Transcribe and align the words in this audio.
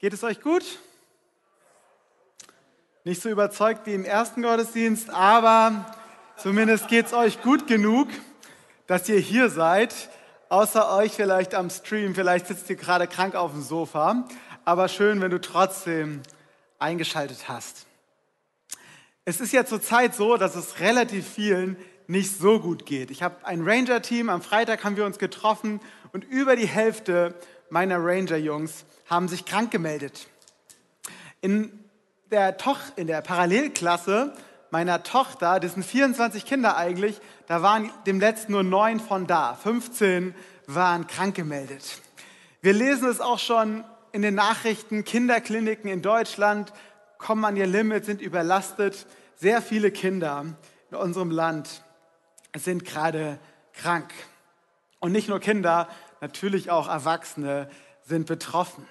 Geht 0.00 0.12
es 0.12 0.22
euch 0.22 0.40
gut? 0.40 0.64
Nicht 3.02 3.20
so 3.20 3.28
überzeugt 3.30 3.84
wie 3.86 3.94
im 3.94 4.04
ersten 4.04 4.42
Gottesdienst, 4.42 5.10
aber 5.10 5.92
zumindest 6.36 6.86
geht 6.86 7.06
es 7.06 7.12
euch 7.12 7.42
gut 7.42 7.66
genug, 7.66 8.06
dass 8.86 9.08
ihr 9.08 9.18
hier 9.18 9.50
seid. 9.50 9.92
Außer 10.50 10.94
euch 10.94 11.14
vielleicht 11.14 11.52
am 11.52 11.68
Stream, 11.68 12.14
vielleicht 12.14 12.46
sitzt 12.46 12.70
ihr 12.70 12.76
gerade 12.76 13.08
krank 13.08 13.34
auf 13.34 13.50
dem 13.50 13.60
Sofa, 13.60 14.28
aber 14.64 14.86
schön, 14.86 15.20
wenn 15.20 15.32
du 15.32 15.40
trotzdem 15.40 16.22
eingeschaltet 16.78 17.48
hast. 17.48 17.86
Es 19.24 19.40
ist 19.40 19.52
ja 19.52 19.66
zurzeit 19.66 20.14
so, 20.14 20.36
dass 20.36 20.54
es 20.54 20.78
relativ 20.78 21.26
vielen 21.26 21.76
nicht 22.06 22.38
so 22.38 22.60
gut 22.60 22.86
geht. 22.86 23.10
Ich 23.10 23.24
habe 23.24 23.44
ein 23.44 23.68
Ranger-Team, 23.68 24.30
am 24.30 24.42
Freitag 24.42 24.84
haben 24.84 24.96
wir 24.96 25.04
uns 25.04 25.18
getroffen 25.18 25.80
und 26.12 26.22
über 26.22 26.54
die 26.54 26.68
Hälfte 26.68 27.34
meiner 27.70 27.98
Ranger-Jungs 27.98 28.84
haben 29.06 29.28
sich 29.28 29.44
krank 29.44 29.70
gemeldet. 29.70 30.26
In 31.40 31.72
der, 32.30 32.56
Toch 32.56 32.80
in 32.96 33.06
der 33.06 33.20
Parallelklasse 33.20 34.34
meiner 34.70 35.02
Tochter, 35.02 35.60
das 35.60 35.74
sind 35.74 35.84
24 35.84 36.44
Kinder 36.44 36.76
eigentlich, 36.76 37.20
da 37.46 37.62
waren 37.62 37.90
dem 38.06 38.20
letzten 38.20 38.52
nur 38.52 38.62
neun 38.62 39.00
von 39.00 39.26
da. 39.26 39.54
15 39.54 40.34
waren 40.66 41.06
krank 41.06 41.34
gemeldet. 41.34 42.02
Wir 42.60 42.72
lesen 42.72 43.08
es 43.08 43.20
auch 43.20 43.38
schon 43.38 43.84
in 44.12 44.22
den 44.22 44.34
Nachrichten, 44.34 45.04
Kinderkliniken 45.04 45.90
in 45.90 46.02
Deutschland 46.02 46.72
kommen 47.18 47.44
an 47.44 47.56
ihr 47.56 47.66
Limit, 47.66 48.04
sind 48.04 48.20
überlastet. 48.20 49.06
Sehr 49.36 49.60
viele 49.62 49.90
Kinder 49.90 50.46
in 50.90 50.96
unserem 50.96 51.30
Land 51.30 51.82
sind 52.56 52.84
gerade 52.84 53.38
krank. 53.74 54.12
Und 55.00 55.12
nicht 55.12 55.28
nur 55.28 55.40
Kinder, 55.40 55.88
natürlich 56.20 56.70
auch 56.70 56.88
Erwachsene 56.88 57.70
sind 58.02 58.26
betroffen. 58.26 58.86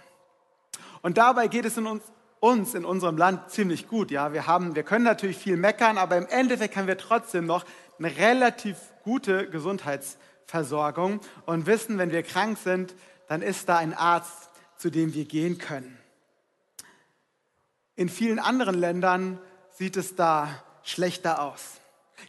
Und 1.02 1.17
dabei 1.17 1.48
geht 1.48 1.66
es 1.66 1.77
in 1.77 1.88
uns, 1.88 2.03
uns 2.40 2.73
in 2.73 2.86
unserem 2.86 3.17
Land 3.17 3.50
ziemlich 3.50 3.88
gut. 3.88 4.11
Ja, 4.11 4.34
wir 4.34 4.47
haben, 4.47 4.75
wir 4.75 4.84
können 4.84 5.03
natürlich 5.03 5.38
viel 5.38 5.58
meckern, 5.58 5.97
aber 5.97 6.17
im 6.17 6.28
Endeffekt 6.28 6.75
haben 6.75 6.88
wir 6.88 6.97
trotzdem 6.97 7.45
noch 7.45 7.66
eine 8.00 8.16
relativ 8.17 8.78
gute 9.03 9.50
Gesundheitsversorgung 9.50 11.22
und 11.45 11.66
wissen, 11.66 11.97
wenn 11.97 12.11
wir 12.11 12.23
krank 12.23 12.58
sind, 12.64 12.95
dann 13.28 13.41
ist 13.41 13.67
da 13.69 13.78
ein 13.78 13.94
Arzt, 13.94 14.50
zu 14.78 14.89
dem 14.89 15.14
wir 15.14 15.25
gehen 15.25 15.58
können. 15.58 15.97
In 17.95 18.09
vielen 18.09 18.39
anderen 18.39 18.80
Ländern 18.80 19.39
sieht 19.72 19.97
es 19.97 20.16
da 20.16 20.50
schlechter 20.84 21.41
aus. 21.41 21.81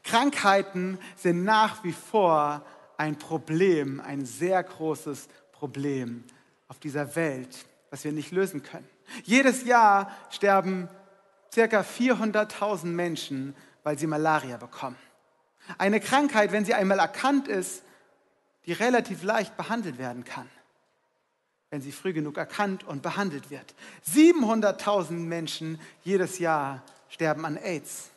Krankheiten 0.03 0.99
sind 1.17 1.45
nach 1.45 1.85
wie 1.85 1.93
vor 1.93 2.63
ein 2.99 3.17
Problem, 3.17 4.01
ein 4.01 4.27
sehr 4.27 4.63
großes 4.63 5.29
Problem 5.53 6.25
auf 6.67 6.79
dieser 6.79 7.17
Welt, 7.17 7.65
was 7.91 8.05
wir 8.05 8.13
nicht 8.13 8.33
lösen 8.33 8.63
können. 8.63 8.89
Jedes 9.25 9.65
Jahr 9.65 10.15
sterben 10.31 10.89
circa 11.53 11.81
400.000 11.81 12.87
Menschen, 12.87 13.55
weil 13.85 13.99
sie 13.99 14.07
Malaria 14.07 14.59
bekommen. 14.59 14.97
Eine 15.79 16.01
Krankheit, 16.01 16.53
wenn 16.53 16.65
sie 16.65 16.75
einmal 16.75 16.99
erkannt 16.99 17.49
ist, 17.49 17.83
die 18.67 18.73
relativ 18.73 19.23
leicht 19.23 19.57
behandelt 19.57 19.97
werden 19.99 20.25
kann, 20.25 20.49
wenn 21.71 21.81
sie 21.81 21.93
früh 21.93 22.13
genug 22.13 22.37
erkannt 22.37 22.85
und 22.85 23.03
behandelt 23.03 23.51
wird. 23.51 23.75
700.000 24.13 25.13
Menschen 25.13 25.81
jedes 26.03 26.39
Jahr 26.39 26.83
sterben 27.09 27.47
an 27.47 27.57
AIDS 27.57 28.11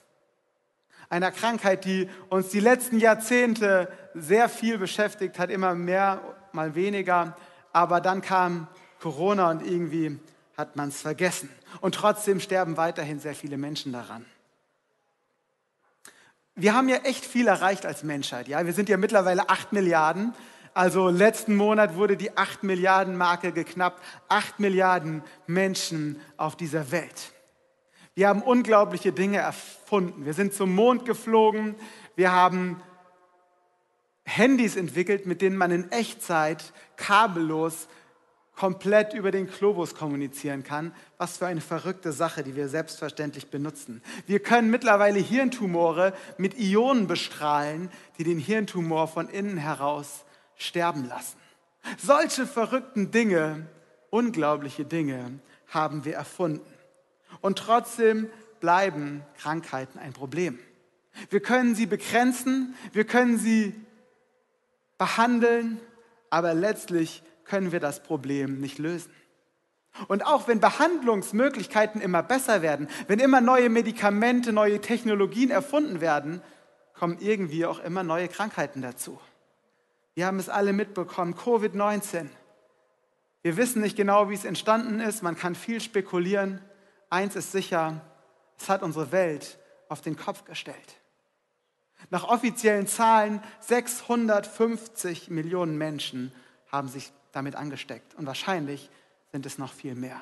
einer 1.12 1.31
Krankheit, 1.31 1.84
die 1.84 2.09
uns 2.30 2.50
die 2.50 2.62
letzten 2.62 2.98
Jahrzehnte 2.98 3.92
sehr 4.14 4.48
viel 4.48 4.78
beschäftigt 4.78 5.38
hat, 5.38 5.50
immer 5.50 5.76
mehr, 5.76 6.22
mal 6.54 6.73
weniger. 6.73 7.36
Aber 7.73 8.00
dann 8.00 8.22
kam 8.22 8.67
Corona 9.02 9.52
und 9.52 9.66
irgendwie 9.66 10.20
hat 10.58 10.78
man 10.78 10.89
es 10.89 11.02
vergessen. 11.02 11.50
Und 11.82 11.95
trotzdem 11.95 12.39
sterben 12.39 12.78
weiterhin 12.78 13.20
sehr 13.20 13.36
viele 13.36 13.58
Menschen 13.58 13.92
daran. 13.92 14.26
Wir 16.56 16.73
haben 16.73 16.88
ja 16.88 16.98
echt 16.98 17.26
viel 17.26 17.48
erreicht 17.48 17.86
als 17.86 18.04
Menschheit. 18.04 18.48
Ja? 18.48 18.66
Wir 18.66 18.73
sind 18.73 18.88
ja 18.88 18.95
mittlerweile 18.95 19.49
8 19.49 19.73
Milliarden. 19.73 20.33
Also 20.73 21.10
letzten 21.10 21.55
Monat 21.55 21.95
wurde 21.95 22.16
die 22.16 22.38
8 22.38 22.64
Milliarden 22.64 23.17
Marke 23.17 23.52
geknappt. 23.52 24.02
8 24.30 24.61
Milliarden 24.61 25.23
Menschen 25.45 26.22
auf 26.38 26.55
dieser 26.55 26.92
Welt. 26.92 27.33
Wir 28.14 28.27
haben 28.27 28.42
unglaubliche 28.42 29.14
Dinge 29.14 29.38
erfunden. 29.38 30.26
Wir 30.26 30.33
sind 30.33 30.54
zum 30.54 30.76
Mond 30.76 31.05
geflogen. 31.05 31.76
Wir 32.16 32.32
haben 32.32 32.82
Handys 34.26 34.76
entwickelt, 34.76 35.26
mit 35.26 35.42
denen 35.42 35.58
man 35.58 35.72
in 35.72 35.92
Echtzeit 35.92 36.73
kabellos 36.98 37.88
komplett 38.55 39.14
über 39.14 39.32
den 39.32 39.48
Globus 39.48 39.95
kommunizieren 39.95 40.64
kann. 40.64 40.94
Was 41.17 41.38
für 41.38 41.48
eine 41.48 41.61
verrückte 41.61 42.11
Sache, 42.11 42.44
die 42.44 42.55
wir 42.55 42.67
selbstverständlich 42.67 43.49
benutzen. 43.49 44.04
Wir 44.28 44.39
können 44.39 44.70
mittlerweile 44.70 45.20
Hirntumore 45.20 46.14
mit 46.38 46.60
Ionen 46.60 47.08
bestrahlen, 47.08 47.89
die 48.17 48.23
den 48.23 48.39
Hirntumor 48.39 49.08
von 49.08 49.30
innen 49.30 49.58
heraus 49.58 50.26
sterben 50.58 51.08
lassen. 51.08 51.38
Solche 51.98 52.45
verrückten 52.45 53.10
Dinge, 53.10 53.67
unglaubliche 54.10 54.86
Dinge 54.86 55.39
haben 55.67 56.05
wir 56.05 56.16
erfunden. 56.16 56.70
Und 57.39 57.58
trotzdem 57.58 58.30
bleiben 58.59 59.23
Krankheiten 59.37 59.99
ein 59.99 60.14
Problem. 60.14 60.59
Wir 61.30 61.42
können 61.42 61.75
sie 61.75 61.86
begrenzen, 61.86 62.75
wir 62.93 63.05
können 63.05 63.37
sie 63.37 63.73
behandeln, 64.97 65.80
aber 66.30 66.53
letztlich 66.53 67.23
können 67.43 67.71
wir 67.71 67.80
das 67.80 68.03
Problem 68.03 68.59
nicht 68.59 68.77
lösen. 68.77 69.11
Und 70.08 70.25
auch 70.25 70.47
wenn 70.47 70.59
Behandlungsmöglichkeiten 70.59 71.99
immer 71.99 72.23
besser 72.23 72.61
werden, 72.61 72.87
wenn 73.08 73.19
immer 73.19 73.42
neue 73.42 73.69
Medikamente, 73.69 74.53
neue 74.53 74.80
Technologien 74.80 75.52
erfunden 75.52 75.99
werden, 75.99 76.42
kommen 76.93 77.17
irgendwie 77.19 77.65
auch 77.65 77.80
immer 77.80 78.03
neue 78.03 78.27
Krankheiten 78.27 78.81
dazu. 78.81 79.19
Wir 80.13 80.25
haben 80.27 80.39
es 80.39 80.49
alle 80.49 80.71
mitbekommen, 80.71 81.36
Covid-19. 81.36 82.27
Wir 83.42 83.58
wissen 83.58 83.81
nicht 83.81 83.98
genau, 83.98 84.30
wie 84.30 84.36
es 84.36 84.45
entstanden 84.45 84.99
ist, 84.99 85.23
man 85.23 85.37
kann 85.37 85.55
viel 85.55 85.81
spekulieren, 85.81 86.61
eins 87.11 87.36
ist 87.36 87.52
sicher, 87.52 88.02
es 88.58 88.70
hat 88.70 88.82
unsere 88.82 89.11
Welt 89.11 89.60
auf 89.89 90.02
den 90.02 90.16
Kopf 90.17 90.45
gestellt. 90.45 90.98
Nach 92.10 92.23
offiziellen 92.23 92.88
Zahlen 92.88 93.44
650 93.60 95.30
Millionen 95.30 95.77
Menschen 95.77 96.32
haben 96.72 96.88
sich 96.88 97.11
damit 97.32 97.55
angesteckt 97.55 98.16
und 98.16 98.26
wahrscheinlich 98.26 98.89
sind 99.32 99.45
es 99.45 99.58
noch 99.58 99.72
viel 99.72 99.95
mehr. 99.95 100.20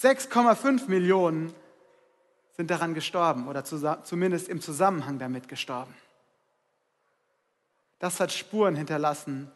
6,5 0.00 0.88
Millionen 0.88 1.54
sind 2.56 2.70
daran 2.70 2.94
gestorben 2.94 3.48
oder 3.48 3.64
zumindest 3.64 4.48
im 4.48 4.60
Zusammenhang 4.60 5.18
damit 5.18 5.48
gestorben. 5.48 5.94
Das 7.98 8.20
hat 8.20 8.32
Spuren 8.32 8.76
hinterlassen 8.76 9.50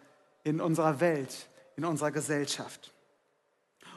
in 0.45 0.61
unserer 0.61 1.01
Welt, 1.01 1.49
in 1.77 1.85
unserer 1.85 2.11
Gesellschaft. 2.11 2.93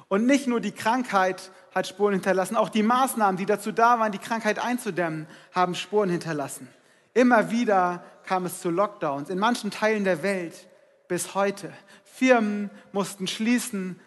Und 0.07 0.25
nicht 0.25 0.47
nur 0.47 0.59
die 0.59 0.71
Krankheit 0.71 1.51
hat 1.73 1.87
Spuren 1.87 2.13
hinterlassen, 2.13 2.55
auch 2.55 2.69
die 2.69 2.83
Maßnahmen, 2.83 3.37
die 3.37 3.45
dazu 3.45 3.71
da 3.71 3.99
waren, 3.99 4.11
die 4.11 4.19
Krankheit 4.19 4.59
einzudämmen, 4.59 5.27
haben 5.53 5.75
Spuren 5.75 6.09
hinterlassen. 6.09 6.67
Immer 7.13 7.51
wieder 7.51 8.03
kam 8.25 8.45
es 8.45 8.61
zu 8.61 8.69
Lockdowns 8.69 9.29
in 9.29 9.39
manchen 9.39 9.71
Teilen 9.71 10.03
der 10.03 10.23
Welt 10.23 10.67
bis 11.07 11.35
heute. 11.35 11.71
Firmen 12.03 12.69
mussten 12.91 13.27
schließen, 13.27 13.99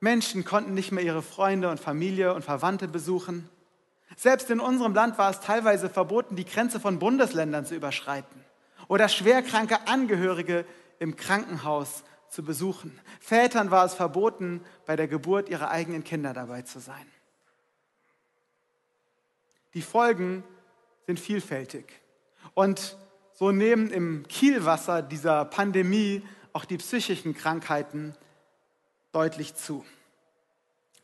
Menschen 0.00 0.44
konnten 0.44 0.74
nicht 0.74 0.92
mehr 0.92 1.04
ihre 1.04 1.22
Freunde 1.22 1.70
und 1.70 1.80
Familie 1.80 2.34
und 2.34 2.44
Verwandte 2.44 2.88
besuchen. 2.88 3.48
Selbst 4.16 4.50
in 4.50 4.60
unserem 4.60 4.94
Land 4.94 5.18
war 5.18 5.30
es 5.30 5.40
teilweise 5.40 5.88
verboten, 5.88 6.36
die 6.36 6.44
Grenze 6.44 6.80
von 6.80 6.98
Bundesländern 6.98 7.66
zu 7.66 7.74
überschreiten 7.74 8.44
oder 8.88 9.08
schwerkranke 9.08 9.86
Angehörige 9.86 10.64
im 10.98 11.16
Krankenhaus 11.16 12.04
zu 12.30 12.42
besuchen. 12.42 12.98
Vätern 13.20 13.70
war 13.70 13.84
es 13.84 13.94
verboten, 13.94 14.62
bei 14.86 14.96
der 14.96 15.08
Geburt 15.08 15.48
ihrer 15.48 15.70
eigenen 15.70 16.04
Kinder 16.04 16.32
dabei 16.32 16.62
zu 16.62 16.78
sein. 16.78 17.06
Die 19.74 19.82
Folgen 19.82 20.44
sind 21.06 21.20
vielfältig. 21.20 22.00
Und 22.54 22.96
so 23.34 23.52
nehmen 23.52 23.90
im 23.90 24.26
Kielwasser 24.28 25.02
dieser 25.02 25.44
Pandemie 25.44 26.22
auch 26.52 26.64
die 26.64 26.78
psychischen 26.78 27.34
Krankheiten 27.34 28.14
deutlich 29.12 29.54
zu. 29.54 29.84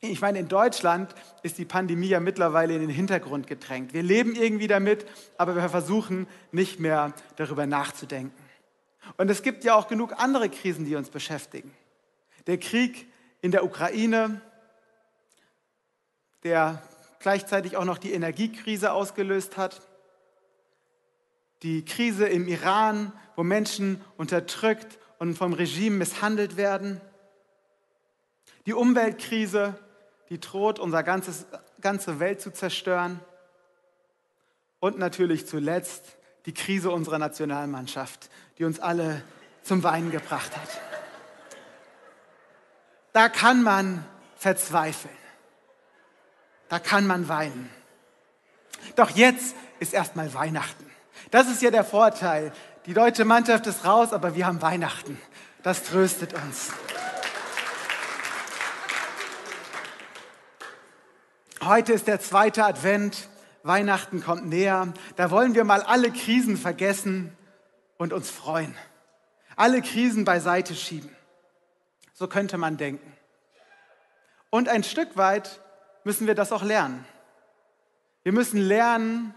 Ich 0.01 0.21
meine, 0.21 0.39
in 0.39 0.47
Deutschland 0.47 1.15
ist 1.41 1.57
die 1.57 1.65
Pandemie 1.65 2.09
ja 2.09 2.19
mittlerweile 2.19 2.75
in 2.75 2.81
den 2.81 2.89
Hintergrund 2.89 3.47
gedrängt. 3.47 3.93
Wir 3.93 4.03
leben 4.03 4.35
irgendwie 4.35 4.67
damit, 4.67 5.05
aber 5.37 5.55
wir 5.55 5.67
versuchen 5.69 6.27
nicht 6.51 6.79
mehr 6.79 7.13
darüber 7.37 7.65
nachzudenken. 7.65 8.44
Und 9.17 9.29
es 9.29 9.43
gibt 9.43 9.63
ja 9.63 9.75
auch 9.75 9.87
genug 9.87 10.13
andere 10.17 10.49
Krisen, 10.49 10.85
die 10.85 10.95
uns 10.95 11.09
beschäftigen. 11.09 11.73
Der 12.47 12.57
Krieg 12.57 13.07
in 13.41 13.51
der 13.51 13.63
Ukraine, 13.63 14.41
der 16.43 16.81
gleichzeitig 17.19 17.77
auch 17.77 17.85
noch 17.85 17.97
die 17.97 18.13
Energiekrise 18.13 18.91
ausgelöst 18.91 19.57
hat. 19.57 19.81
Die 21.63 21.83
Krise 21.83 22.27
im 22.27 22.47
Iran, 22.47 23.13
wo 23.35 23.43
Menschen 23.43 24.01
unterdrückt 24.17 24.99
und 25.17 25.35
vom 25.35 25.53
Regime 25.53 25.97
misshandelt 25.97 26.57
werden. 26.57 27.01
Die 28.65 28.73
Umweltkrise, 28.73 29.79
die 30.29 30.39
droht, 30.39 30.79
unsere 30.79 31.03
ganze 31.03 32.19
Welt 32.19 32.41
zu 32.41 32.51
zerstören. 32.51 33.19
Und 34.79 34.99
natürlich 34.99 35.47
zuletzt 35.47 36.17
die 36.45 36.53
Krise 36.53 36.91
unserer 36.91 37.17
Nationalmannschaft, 37.17 38.29
die 38.57 38.63
uns 38.63 38.79
alle 38.79 39.21
zum 39.63 39.83
Weinen 39.83 40.11
gebracht 40.11 40.55
hat. 40.55 40.69
Da 43.13 43.29
kann 43.29 43.63
man 43.63 44.05
verzweifeln. 44.37 45.15
Da 46.69 46.79
kann 46.79 47.07
man 47.07 47.27
weinen. 47.27 47.69
Doch 48.95 49.09
jetzt 49.11 49.55
ist 49.79 49.93
erstmal 49.93 50.33
Weihnachten. 50.33 50.89
Das 51.31 51.47
ist 51.47 51.61
ja 51.61 51.71
der 51.71 51.83
Vorteil. 51.83 52.51
Die 52.85 52.93
deutsche 52.93 53.25
Mannschaft 53.25 53.67
ist 53.67 53.85
raus, 53.85 54.13
aber 54.13 54.35
wir 54.35 54.45
haben 54.45 54.61
Weihnachten. 54.61 55.19
Das 55.63 55.83
tröstet 55.83 56.33
uns. 56.33 56.71
Heute 61.63 61.93
ist 61.93 62.07
der 62.07 62.19
zweite 62.19 62.63
Advent. 62.65 63.27
Weihnachten 63.63 64.23
kommt 64.23 64.45
näher. 64.45 64.93
Da 65.15 65.31
wollen 65.31 65.55
wir 65.55 65.63
mal 65.63 65.81
alle 65.81 66.11
Krisen 66.11 66.57
vergessen 66.57 67.35
und 67.97 68.13
uns 68.13 68.29
freuen. 68.29 68.75
Alle 69.55 69.81
Krisen 69.81 70.25
beiseite 70.25 70.75
schieben. 70.75 71.15
So 72.13 72.27
könnte 72.27 72.57
man 72.57 72.77
denken. 72.77 73.13
Und 74.49 74.69
ein 74.69 74.83
Stück 74.83 75.17
weit 75.17 75.61
müssen 76.03 76.27
wir 76.27 76.35
das 76.35 76.51
auch 76.51 76.63
lernen. 76.63 77.05
Wir 78.23 78.31
müssen 78.31 78.59
lernen, 78.59 79.35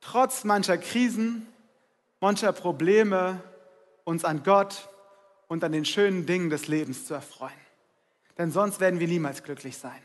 trotz 0.00 0.44
mancher 0.44 0.78
Krisen, 0.78 1.46
mancher 2.20 2.52
Probleme, 2.52 3.42
uns 4.04 4.24
an 4.24 4.42
Gott 4.42 4.88
und 5.48 5.64
an 5.64 5.72
den 5.72 5.84
schönen 5.84 6.26
Dingen 6.26 6.50
des 6.50 6.68
Lebens 6.68 7.06
zu 7.06 7.14
erfreuen. 7.14 7.52
Denn 8.38 8.52
sonst 8.52 8.80
werden 8.80 9.00
wir 9.00 9.08
niemals 9.08 9.42
glücklich 9.42 9.76
sein. 9.76 10.00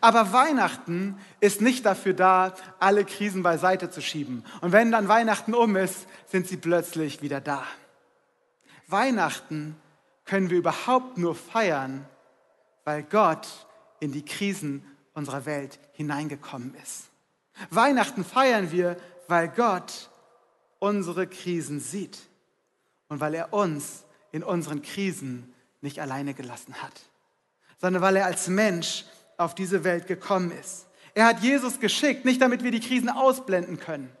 Aber 0.00 0.32
Weihnachten 0.32 1.18
ist 1.40 1.60
nicht 1.60 1.86
dafür 1.86 2.12
da, 2.12 2.54
alle 2.78 3.04
Krisen 3.04 3.42
beiseite 3.42 3.90
zu 3.90 4.00
schieben. 4.00 4.44
Und 4.60 4.72
wenn 4.72 4.90
dann 4.90 5.08
Weihnachten 5.08 5.54
um 5.54 5.76
ist, 5.76 6.06
sind 6.26 6.46
sie 6.46 6.56
plötzlich 6.56 7.22
wieder 7.22 7.40
da. 7.40 7.64
Weihnachten 8.86 9.76
können 10.24 10.50
wir 10.50 10.58
überhaupt 10.58 11.18
nur 11.18 11.34
feiern, 11.34 12.06
weil 12.84 13.02
Gott 13.02 13.48
in 14.00 14.12
die 14.12 14.24
Krisen 14.24 14.84
unserer 15.14 15.46
Welt 15.46 15.78
hineingekommen 15.92 16.74
ist. 16.82 17.08
Weihnachten 17.70 18.24
feiern 18.24 18.70
wir, 18.70 18.96
weil 19.26 19.48
Gott 19.48 20.10
unsere 20.78 21.26
Krisen 21.26 21.80
sieht 21.80 22.18
und 23.08 23.20
weil 23.20 23.34
er 23.34 23.52
uns 23.52 24.04
in 24.32 24.44
unseren 24.44 24.82
Krisen 24.82 25.52
nicht 25.80 26.00
alleine 26.00 26.34
gelassen 26.34 26.74
hat, 26.82 27.00
sondern 27.78 28.02
weil 28.02 28.16
er 28.16 28.26
als 28.26 28.48
Mensch 28.48 29.04
auf 29.38 29.54
diese 29.54 29.84
Welt 29.84 30.06
gekommen 30.06 30.50
ist. 30.50 30.86
Er 31.14 31.24
hat 31.24 31.40
Jesus 31.40 31.80
geschickt, 31.80 32.26
nicht 32.26 32.42
damit 32.42 32.62
wir 32.62 32.70
die 32.70 32.80
Krisen 32.80 33.08
ausblenden 33.08 33.80
können, 33.80 34.14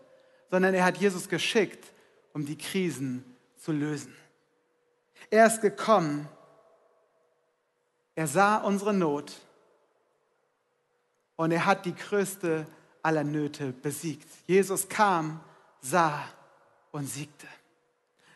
sondern 0.50 0.72
er 0.72 0.84
hat 0.84 0.96
Jesus 0.96 1.28
geschickt, 1.28 1.84
um 2.32 2.46
die 2.46 2.56
Krisen 2.56 3.24
zu 3.58 3.72
lösen. 3.72 4.16
Er 5.30 5.46
ist 5.46 5.60
gekommen, 5.60 6.28
er 8.14 8.26
sah 8.26 8.56
unsere 8.56 8.94
Not 8.94 9.32
und 11.36 11.52
er 11.52 11.66
hat 11.66 11.84
die 11.84 11.94
größte 11.94 12.66
aller 13.02 13.24
Nöte 13.24 13.72
besiegt. 13.72 14.28
Jesus 14.46 14.88
kam, 14.88 15.40
sah 15.80 16.24
und 16.90 17.06
siegte. 17.06 17.46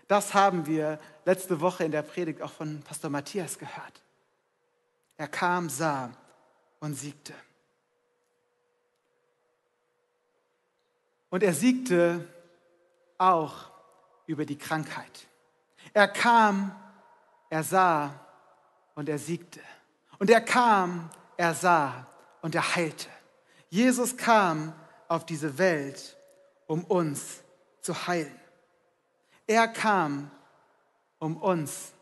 Das 0.09 0.35
haben 0.35 0.67
wir 0.67 1.01
letzte 1.25 1.61
Woche 1.61 1.85
in 1.85 1.93
der 1.93 2.03
Predigt 2.03 2.43
auch 2.43 2.53
von 2.53 2.83
Pastor 2.83 3.11
Matthias 3.11 3.59
gehört. 3.59 4.03
Er 5.17 5.29
kam, 5.29 5.69
sah 5.69 6.11
und 6.83 6.95
siegte. 6.95 7.33
Und 11.31 11.45
er 11.45 11.55
siegte 11.55 12.29
auch 13.19 13.71
über 14.27 14.45
die 14.45 14.59
Krankheit. 14.59 15.29
Er 15.95 16.09
kam, 16.09 16.75
er 17.49 17.63
sah 17.63 18.13
und 18.97 19.09
er 19.09 19.19
siegte. 19.19 19.61
Und 20.19 20.29
er 20.29 20.41
kam, 20.41 21.09
er 21.37 21.55
sah 21.55 22.07
und 22.41 22.57
er 22.57 22.75
heilte. 22.75 23.09
Jesus 23.71 24.17
kam 24.17 24.75
auf 25.07 25.25
diese 25.25 25.57
Welt, 25.59 26.17
um 26.67 26.83
uns 26.85 27.43
zu 27.81 28.09
heilen. 28.09 28.41
Er 29.47 29.69
kam, 29.69 30.33
um 31.21 31.37
uns, 31.37 31.93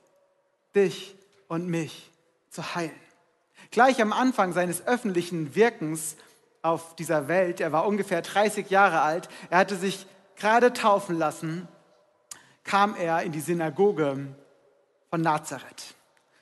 dich 0.75 1.15
und 1.49 1.67
mich 1.67 2.11
zu 2.49 2.75
heilen. 2.75 3.10
Gleich 3.71 4.03
am 4.03 4.13
Anfang 4.13 4.53
seines 4.53 4.87
öffentlichen 4.87 5.55
Wirkens 5.55 6.17
auf 6.63 6.97
dieser 6.97 7.29
Welt, 7.29 7.61
er 7.61 7.73
war 7.73 7.87
ungefähr 7.87 8.21
30 8.21 8.69
Jahre 8.69 9.01
alt, 9.01 9.29
er 9.49 9.59
hatte 9.59 9.77
sich 9.77 10.07
gerade 10.37 10.73
taufen 10.73 11.17
lassen, 11.17 11.69
kam 12.65 12.95
er 12.97 13.23
in 13.23 13.33
die 13.33 13.41
Synagoge 13.41 14.27
von 15.09 15.21
Nazareth, 15.21 15.95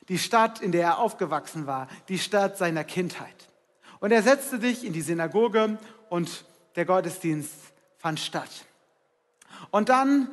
die 0.09 0.19
Stadt, 0.19 0.61
in 0.61 0.73
der 0.73 0.83
er 0.83 0.99
aufgewachsen 0.99 1.67
war, 1.67 1.89
die 2.09 2.19
Stadt 2.19 2.57
seiner 2.57 2.85
Kindheit. 2.85 3.49
Und 4.01 4.11
er 4.11 4.23
setzte 4.23 4.61
sich 4.61 4.85
in 4.85 4.93
die 4.93 5.03
Synagoge 5.03 5.79
und 6.09 6.45
der 6.77 6.87
Gottesdienst 6.87 7.53
fand 7.99 8.21
statt. 8.21 8.65
Und 9.71 9.89
dann 9.89 10.29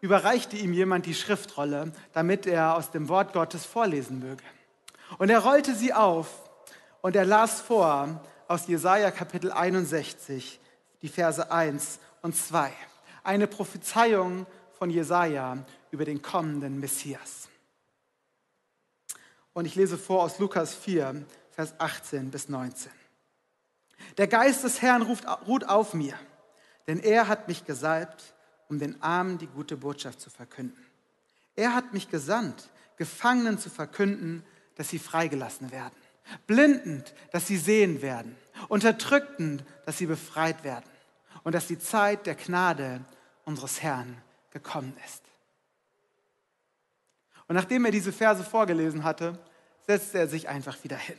überreichte 0.00 0.56
ihm 0.56 0.72
jemand 0.72 1.06
die 1.06 1.14
Schriftrolle, 1.14 1.92
damit 2.12 2.46
er 2.46 2.74
aus 2.74 2.90
dem 2.90 3.08
Wort 3.08 3.32
Gottes 3.32 3.64
vorlesen 3.64 4.18
möge. 4.18 4.42
Und 5.18 5.30
er 5.30 5.40
rollte 5.40 5.74
sie 5.74 5.92
auf 5.92 6.28
und 7.00 7.16
er 7.16 7.24
las 7.24 7.60
vor 7.60 8.22
aus 8.48 8.66
Jesaja 8.66 9.10
Kapitel 9.10 9.50
61, 9.52 10.60
die 11.02 11.08
Verse 11.08 11.50
1 11.50 11.98
und 12.22 12.36
2. 12.36 12.72
Eine 13.24 13.46
Prophezeiung 13.46 14.46
von 14.78 14.90
Jesaja 14.90 15.58
über 15.90 16.04
den 16.04 16.22
kommenden 16.22 16.80
Messias. 16.80 17.48
Und 19.52 19.66
ich 19.66 19.74
lese 19.74 19.98
vor 19.98 20.22
aus 20.22 20.38
Lukas 20.38 20.74
4, 20.74 21.24
Vers 21.50 21.74
18 21.78 22.30
bis 22.30 22.48
19. 22.48 22.90
Der 24.16 24.26
Geist 24.26 24.64
des 24.64 24.82
Herrn 24.82 25.02
ruft, 25.02 25.24
ruht 25.46 25.68
auf 25.68 25.94
mir, 25.94 26.14
denn 26.86 26.98
er 26.98 27.28
hat 27.28 27.48
mich 27.48 27.64
gesalbt, 27.64 28.34
um 28.68 28.78
den 28.78 29.00
Armen 29.02 29.38
die 29.38 29.46
gute 29.46 29.76
Botschaft 29.76 30.20
zu 30.20 30.30
verkünden. 30.30 30.84
Er 31.54 31.74
hat 31.74 31.92
mich 31.92 32.10
gesandt, 32.10 32.70
Gefangenen 32.96 33.58
zu 33.58 33.68
verkünden, 33.68 34.44
dass 34.76 34.88
sie 34.88 34.98
freigelassen 34.98 35.70
werden, 35.70 35.94
blindend, 36.46 37.14
dass 37.32 37.46
sie 37.46 37.56
sehen 37.56 38.02
werden, 38.02 38.36
unterdrückten, 38.68 39.62
dass 39.86 39.98
sie 39.98 40.06
befreit 40.06 40.64
werden 40.64 40.88
und 41.42 41.54
dass 41.54 41.66
die 41.66 41.78
Zeit 41.78 42.26
der 42.26 42.34
Gnade 42.34 43.00
unseres 43.44 43.82
Herrn 43.82 44.16
gekommen 44.50 44.96
ist. 45.04 45.22
Und 47.48 47.56
nachdem 47.56 47.84
er 47.84 47.90
diese 47.90 48.12
Verse 48.12 48.44
vorgelesen 48.44 49.04
hatte, 49.04 49.38
setzte 49.86 50.18
er 50.18 50.28
sich 50.28 50.48
einfach 50.48 50.82
wieder 50.84 50.96
hin. 50.96 51.18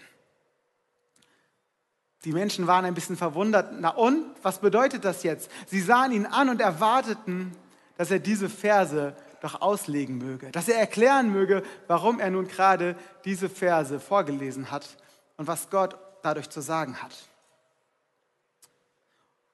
Die 2.25 2.31
Menschen 2.31 2.67
waren 2.67 2.86
ein 2.86 2.93
bisschen 2.93 3.17
verwundert. 3.17 3.74
Na 3.79 3.89
und, 3.89 4.25
was 4.41 4.60
bedeutet 4.60 5.03
das 5.03 5.24
jetzt? 5.24 5.51
Sie 5.67 5.81
sahen 5.81 6.13
ihn 6.13 6.25
an 6.25 6.50
und 6.50 6.62
erwarteten, 6.62 7.51
dass 7.98 8.12
er 8.12 8.19
diese 8.19 8.50
Verse 8.50 9.15
doch 9.43 9.62
auslegen 9.62 10.17
möge, 10.19 10.51
dass 10.51 10.69
er 10.69 10.79
erklären 10.79 11.29
möge, 11.29 11.63
warum 11.88 12.19
er 12.19 12.31
nun 12.31 12.47
gerade 12.47 12.95
diese 13.25 13.50
Verse 13.50 14.00
vorgelesen 14.00 14.71
hat 14.71 14.97
und 15.35 15.47
was 15.47 15.69
Gott 15.69 15.97
dadurch 16.21 16.50
zu 16.50 16.62
sagen 16.62 17.01
hat. 17.01 17.13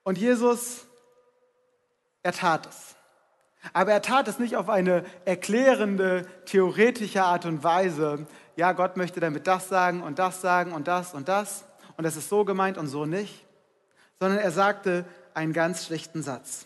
Und 0.04 0.16
Jesus, 0.16 0.86
er 2.22 2.32
tat 2.32 2.66
es. 2.66 2.94
Aber 3.72 3.92
er 3.92 4.00
tat 4.00 4.28
es 4.28 4.38
nicht 4.38 4.56
auf 4.56 4.68
eine 4.68 5.04
erklärende, 5.24 6.24
theoretische 6.46 7.24
Art 7.24 7.44
und 7.44 7.64
Weise. 7.64 8.26
Ja, 8.56 8.72
Gott 8.72 8.96
möchte 8.96 9.18
damit 9.18 9.48
das 9.48 9.68
sagen 9.68 10.02
und 10.02 10.20
das 10.20 10.40
sagen 10.40 10.72
und 10.72 10.86
das 10.86 11.14
und 11.14 11.28
das 11.28 11.64
und 11.96 12.04
es 12.04 12.16
ist 12.16 12.28
so 12.28 12.44
gemeint 12.44 12.78
und 12.78 12.86
so 12.86 13.06
nicht, 13.06 13.44
sondern 14.20 14.38
er 14.38 14.52
sagte 14.52 15.04
einen 15.34 15.52
ganz 15.52 15.84
schlichten 15.84 16.22
Satz. 16.22 16.64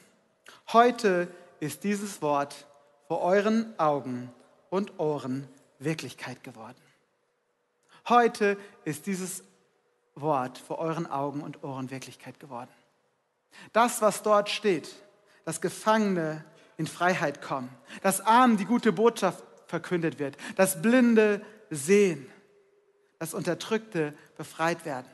Heute 0.73 1.27
ist 1.59 1.85
dieses 1.85 2.21
Wort 2.21 2.67
vor 3.09 3.21
euren 3.23 3.79
Augen 3.79 4.33
und 4.71 4.99
Ohren 4.99 5.49
Wirklichkeit 5.79 6.43
geworden. 6.43 6.81
Heute 8.09 8.59
ist 8.85 9.07
dieses 9.07 9.45
Wort 10.15 10.59
vor 10.59 10.79
euren 10.79 11.07
Augen 11.07 11.43
und 11.43 11.65
Ohren 11.65 11.91
Wirklichkeit 11.91 12.39
geworden. 12.39 12.71
Das, 13.73 14.03
was 14.03 14.23
dort 14.23 14.51
steht, 14.51 14.95
dass 15.45 15.61
Gefangene 15.61 16.45
in 16.77 16.87
Freiheit 16.87 17.41
kommen, 17.41 17.71
dass 18.03 18.21
Armen 18.21 18.57
die 18.57 18.65
gute 18.65 18.93
Botschaft 18.93 19.45
verkündet 19.67 20.19
wird, 20.19 20.37
dass 20.57 20.83
Blinde 20.83 21.45
sehen, 21.71 22.27
dass 23.19 23.35
Unterdrückte 23.35 24.15
befreit 24.37 24.85
werden. 24.85 25.07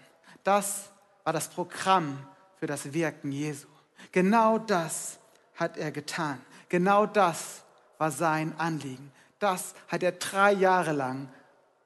Das 0.43 0.91
war 1.25 1.33
das 1.33 1.49
Programm 1.49 2.27
für 2.57 2.67
das 2.67 2.93
Wirken 2.93 3.33
Jesu. 3.33 3.69
Genau 4.13 4.59
das 4.59 5.19
hat 5.55 5.77
er 5.77 5.91
getan. 5.91 6.41
Genau 6.69 7.07
das 7.07 7.63
war 8.01 8.11
sein 8.11 8.59
Anliegen. 8.59 9.13
Das 9.39 9.75
hat 9.89 10.03
er 10.03 10.13
drei 10.13 10.53
Jahre 10.53 10.93
lang 10.93 11.29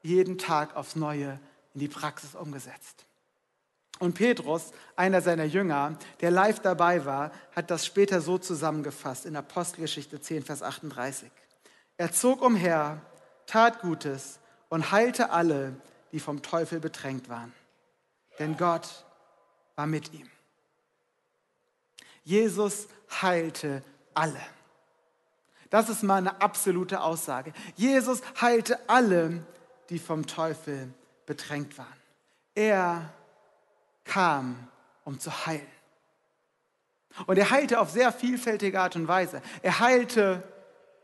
jeden 0.01 0.37
Tag 0.37 0.75
aufs 0.77 0.95
Neue 0.95 1.39
in 1.73 1.81
die 1.81 1.89
Praxis 1.89 2.35
umgesetzt. 2.35 3.05
Und 3.99 4.13
Petrus, 4.13 4.71
einer 4.95 5.21
seiner 5.21 5.43
Jünger, 5.43 5.97
der 6.21 6.31
live 6.31 6.59
dabei 6.61 7.03
war, 7.03 7.31
hat 7.53 7.69
das 7.69 7.85
später 7.85 8.21
so 8.21 8.37
zusammengefasst 8.37 9.25
in 9.25 9.35
Apostelgeschichte 9.35 10.21
10, 10.21 10.43
Vers 10.43 10.63
38. 10.63 11.29
Er 11.97 12.13
zog 12.13 12.41
umher, 12.41 13.01
tat 13.45 13.81
Gutes 13.81 14.39
und 14.69 14.91
heilte 14.91 15.31
alle, 15.31 15.75
die 16.13 16.21
vom 16.21 16.41
Teufel 16.41 16.79
bedrängt 16.79 17.27
waren. 17.27 17.53
Denn 18.39 18.55
Gott 18.55 19.05
war 19.75 19.85
mit 19.85 20.13
ihm. 20.13 20.29
Jesus 22.23 22.87
heilte 23.21 23.83
alle. 24.13 24.54
Das 25.75 25.89
ist 25.89 26.03
mal 26.03 26.19
eine 26.19 26.41
absolute 26.41 27.01
Aussage. 27.01 27.51
Jesus 27.75 28.21
heilte 28.39 28.79
alle, 28.87 29.45
die 29.89 29.99
vom 29.99 30.25
Teufel 30.25 30.93
bedrängt 31.25 31.77
waren. 31.77 31.99
Er 32.53 33.13
kam, 34.05 34.69
um 35.03 35.19
zu 35.19 35.45
heilen. 35.45 35.67
Und 37.25 37.37
er 37.37 37.49
heilte 37.49 37.81
auf 37.81 37.89
sehr 37.89 38.13
vielfältige 38.13 38.79
Art 38.79 38.95
und 38.95 39.09
Weise. 39.09 39.41
Er 39.63 39.81
heilte 39.81 40.43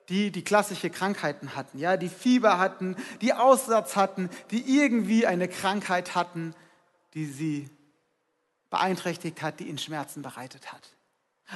die, 0.08 0.32
die 0.32 0.46
klassische 0.46 0.90
Krankheiten 0.90 1.54
hatten, 1.54 1.78
ja, 1.78 1.98
die 1.98 2.08
Fieber 2.08 2.58
hatten, 2.58 2.96
die 3.20 3.34
Aussatz 3.34 3.98
hatten, 3.98 4.30
die 4.52 4.80
irgendwie 4.80 5.28
eine 5.28 5.50
Krankheit 5.50 6.16
hatten, 6.16 6.56
die 7.14 7.26
sie 7.26 7.70
beeinträchtigt 8.70 9.42
hat, 9.42 9.60
die 9.60 9.68
ihnen 9.68 9.80
Schmerzen 9.80 10.22
bereitet 10.22 10.72
hat. 10.72 10.92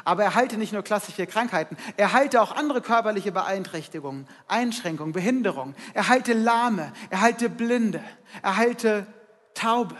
Aber 0.04 0.24
er 0.24 0.36
heilte 0.36 0.58
nicht 0.58 0.74
nur 0.74 0.84
klassische 0.84 1.25
Krankheiten, 1.25 1.78
er 1.98 2.14
heilte 2.14 2.42
auch 2.42 2.52
andere 2.52 2.82
körperliche 2.82 3.32
Beeinträchtigungen, 3.32 4.28
Einschränkungen, 4.48 5.14
Behinderungen. 5.14 5.75
Er 5.94 6.08
heilte 6.10 6.34
Lahme, 6.34 6.92
er 7.10 7.22
heilte 7.22 7.50
Blinde, 7.50 8.04
er 8.42 8.58
heilte 8.58 9.08
Taube. 9.54 9.98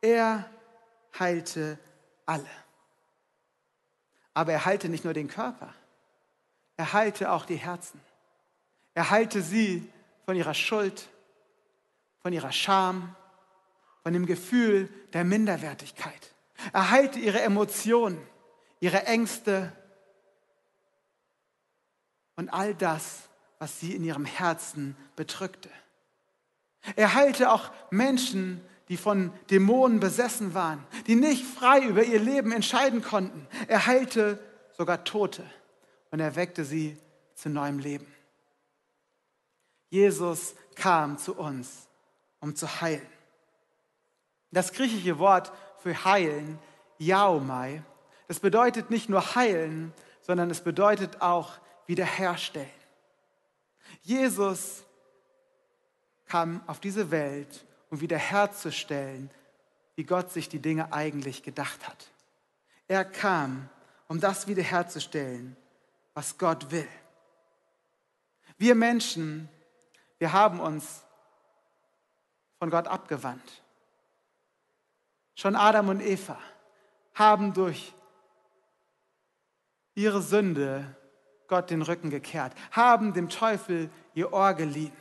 Er 0.00 0.50
heilte 1.18 1.78
alle. 2.26 2.46
Aber 4.34 4.52
er 4.52 4.64
heilte 4.64 4.88
nicht 4.88 5.04
nur 5.04 5.12
den 5.12 5.28
Körper, 5.28 5.74
er 6.76 6.92
heilte 6.92 7.30
auch 7.30 7.44
die 7.44 7.56
Herzen. 7.56 8.00
Er 8.94 9.10
heilte 9.10 9.42
sie 9.42 9.90
von 10.24 10.36
ihrer 10.36 10.54
Schuld, 10.54 11.08
von 12.20 12.32
ihrer 12.32 12.52
Scham, 12.52 13.14
von 14.02 14.12
dem 14.12 14.26
Gefühl 14.26 14.88
der 15.12 15.24
Minderwertigkeit. 15.24 16.34
Er 16.72 16.90
heilte 16.90 17.18
ihre 17.18 17.40
Emotionen, 17.40 18.20
ihre 18.82 19.06
Ängste 19.06 19.72
und 22.34 22.48
all 22.48 22.74
das, 22.74 23.28
was 23.60 23.78
sie 23.78 23.94
in 23.94 24.02
ihrem 24.02 24.24
Herzen 24.24 24.96
bedrückte. 25.14 25.70
Er 26.96 27.14
heilte 27.14 27.52
auch 27.52 27.70
Menschen, 27.90 28.60
die 28.88 28.96
von 28.96 29.32
Dämonen 29.50 30.00
besessen 30.00 30.52
waren, 30.54 30.84
die 31.06 31.14
nicht 31.14 31.44
frei 31.44 31.84
über 31.84 32.02
ihr 32.02 32.18
Leben 32.18 32.50
entscheiden 32.50 33.02
konnten. 33.02 33.46
Er 33.68 33.86
heilte 33.86 34.40
sogar 34.76 35.04
Tote 35.04 35.48
und 36.10 36.18
erweckte 36.18 36.64
sie 36.64 36.98
zu 37.36 37.50
neuem 37.50 37.78
Leben. 37.78 38.12
Jesus 39.90 40.56
kam 40.74 41.18
zu 41.18 41.36
uns, 41.36 41.86
um 42.40 42.56
zu 42.56 42.80
heilen. 42.80 43.06
Das 44.50 44.72
griechische 44.72 45.20
Wort 45.20 45.52
für 45.78 46.04
heilen, 46.04 46.58
Yaomai, 46.98 47.84
das 48.32 48.40
bedeutet 48.40 48.88
nicht 48.88 49.10
nur 49.10 49.34
heilen, 49.34 49.92
sondern 50.22 50.48
es 50.48 50.62
bedeutet 50.62 51.20
auch 51.20 51.52
wiederherstellen. 51.86 52.66
Jesus 54.00 54.84
kam 56.24 56.66
auf 56.66 56.80
diese 56.80 57.10
Welt, 57.10 57.66
um 57.90 58.00
wiederherzustellen, 58.00 59.30
wie 59.96 60.04
Gott 60.04 60.32
sich 60.32 60.48
die 60.48 60.60
Dinge 60.60 60.94
eigentlich 60.94 61.42
gedacht 61.42 61.86
hat. 61.86 62.06
Er 62.88 63.04
kam, 63.04 63.68
um 64.08 64.18
das 64.18 64.46
wiederherzustellen, 64.46 65.54
was 66.14 66.38
Gott 66.38 66.70
will. 66.70 66.88
Wir 68.56 68.74
Menschen, 68.74 69.50
wir 70.16 70.32
haben 70.32 70.58
uns 70.58 71.04
von 72.58 72.70
Gott 72.70 72.88
abgewandt. 72.88 73.62
Schon 75.34 75.54
Adam 75.54 75.90
und 75.90 76.00
Eva 76.00 76.38
haben 77.12 77.52
durch 77.52 77.92
ihre 79.94 80.22
Sünde 80.22 80.96
Gott 81.48 81.70
den 81.70 81.82
Rücken 81.82 82.10
gekehrt, 82.10 82.54
haben 82.70 83.12
dem 83.12 83.28
Teufel 83.28 83.90
ihr 84.14 84.32
Ohr 84.32 84.54
geliehen. 84.54 84.92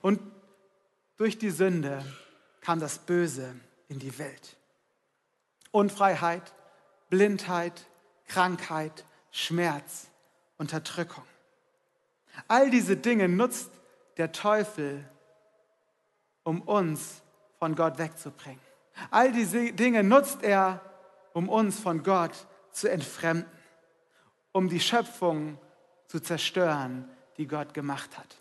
Und 0.00 0.20
durch 1.16 1.36
die 1.36 1.50
Sünde 1.50 2.02
kam 2.60 2.80
das 2.80 2.98
Böse 2.98 3.54
in 3.88 3.98
die 3.98 4.18
Welt. 4.18 4.56
Unfreiheit, 5.72 6.54
Blindheit, 7.10 7.86
Krankheit, 8.26 9.04
Schmerz, 9.30 10.08
Unterdrückung. 10.56 11.24
All 12.48 12.70
diese 12.70 12.96
Dinge 12.96 13.28
nutzt 13.28 13.70
der 14.16 14.32
Teufel, 14.32 15.04
um 16.44 16.62
uns 16.62 17.22
von 17.58 17.74
Gott 17.74 17.98
wegzubringen. 17.98 18.60
All 19.10 19.32
diese 19.32 19.72
Dinge 19.72 20.02
nutzt 20.02 20.42
er, 20.42 20.80
um 21.34 21.48
uns 21.48 21.78
von 21.78 22.02
Gott 22.02 22.46
zu 22.72 22.90
entfremden 22.90 23.59
um 24.52 24.68
die 24.68 24.80
Schöpfung 24.80 25.58
zu 26.06 26.20
zerstören, 26.20 27.08
die 27.36 27.46
Gott 27.46 27.74
gemacht 27.74 28.18
hat. 28.18 28.36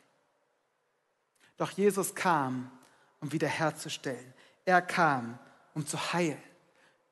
Doch 1.58 1.72
Jesus 1.72 2.16
kam, 2.16 2.72
um 3.20 3.32
wiederherzustellen. 3.32 4.34
Er 4.66 4.82
kam, 4.82 5.38
um 5.74 5.86
zu 5.86 6.14
heilen. 6.14 6.42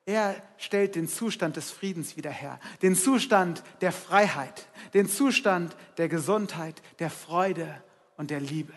Er 0.06 0.42
stellt 0.58 0.96
den 0.96 1.10
Zustand 1.10 1.58
des 1.58 1.70
Friedens 1.70 2.16
wieder 2.16 2.32
her, 2.32 2.62
den 2.82 2.96
Zustand 2.96 3.62
der 3.82 3.92
Freiheit, 3.92 4.70
den 4.94 5.10
Zustand 5.10 5.76
der 5.98 6.08
Gesundheit, 6.08 6.82
der 7.00 7.10
Freude 7.10 7.84
und 8.16 8.32
der 8.32 8.40
Liebe. 8.40 8.74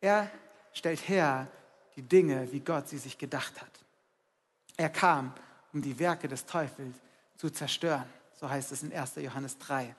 Er 0.00 0.28
stellt 0.72 1.08
her 1.08 1.46
die 1.94 2.02
Dinge, 2.02 2.50
wie 2.50 2.58
Gott 2.58 2.88
sie 2.88 2.98
sich 2.98 3.18
gedacht 3.18 3.60
hat. 3.60 3.70
Er 4.76 4.90
kam, 4.90 5.32
um 5.72 5.80
die 5.80 5.98
Werke 6.00 6.26
des 6.26 6.44
Teufels 6.44 6.96
zu 7.36 7.50
zerstören. 7.50 8.08
So 8.42 8.50
heißt 8.50 8.72
es 8.72 8.82
in 8.82 8.92
1. 8.92 9.14
Johannes 9.18 9.56
3. 9.58 9.94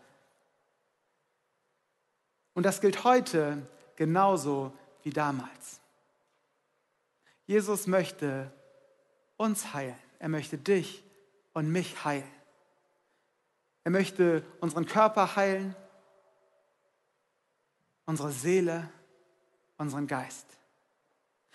Und 2.54 2.64
das 2.64 2.82
gilt 2.82 3.06
heute 3.06 3.66
genauso 3.96 4.78
wie 5.02 5.12
damals. 5.12 5.80
Jesus 7.46 7.88
möchte 7.88 8.52
uns 9.38 9.74
heilen. 9.74 9.96
Er 10.20 10.28
möchte 10.28 10.58
dich 10.58 11.06
und 11.54 11.72
mich 11.72 12.04
heilen. 12.04 12.30
Er 13.86 13.92
möchte 13.92 14.44
unseren 14.60 14.88
Körper 14.88 15.38
heilen, 15.38 15.74
unsere 18.06 18.34
Seele, 18.34 18.90
unseren 19.78 20.06
Geist. 20.06 20.48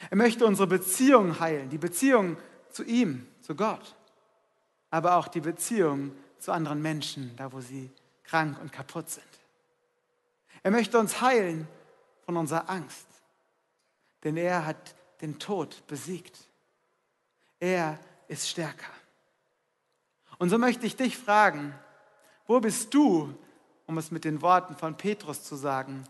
Er 0.09 0.17
möchte 0.17 0.47
unsere 0.47 0.67
Beziehung 0.67 1.39
heilen, 1.39 1.69
die 1.69 1.77
Beziehung 1.77 2.39
zu 2.71 2.83
ihm, 2.83 3.29
zu 3.43 3.55
Gott, 3.55 3.95
aber 4.89 5.17
auch 5.17 5.29
die 5.29 5.43
Beziehung 5.43 6.17
zu 6.41 6.53
anderen 6.53 6.83
Menschen, 6.83 7.35
da 7.37 7.53
wo 7.53 7.61
sie 7.61 7.91
krank 8.25 8.61
und 8.61 8.73
kaputt 8.73 9.11
sind. 9.11 9.25
Er 10.63 10.71
möchte 10.71 10.99
uns 10.99 11.21
heilen 11.21 11.67
von 12.25 12.37
unserer 12.37 12.69
Angst, 12.69 13.07
denn 14.25 14.37
er 14.37 14.67
hat 14.67 14.95
den 15.21 15.39
Tod 15.39 15.87
besiegt. 15.87 16.39
Er 17.61 17.99
ist 18.29 18.49
stärker. 18.49 18.93
Und 20.39 20.51
so 20.51 20.59
möchte 20.59 20.87
ich 20.87 20.97
dich 20.97 21.17
fragen, 21.17 21.75
wo 22.47 22.61
bist 22.61 22.95
du, 22.95 23.35
um 23.87 23.99
es 23.99 24.11
mit 24.11 24.25
den 24.25 24.43
Worten 24.43 24.77
von 24.77 24.97
Petrus 24.97 25.43
zu 25.43 25.57
sagen, 25.57 26.05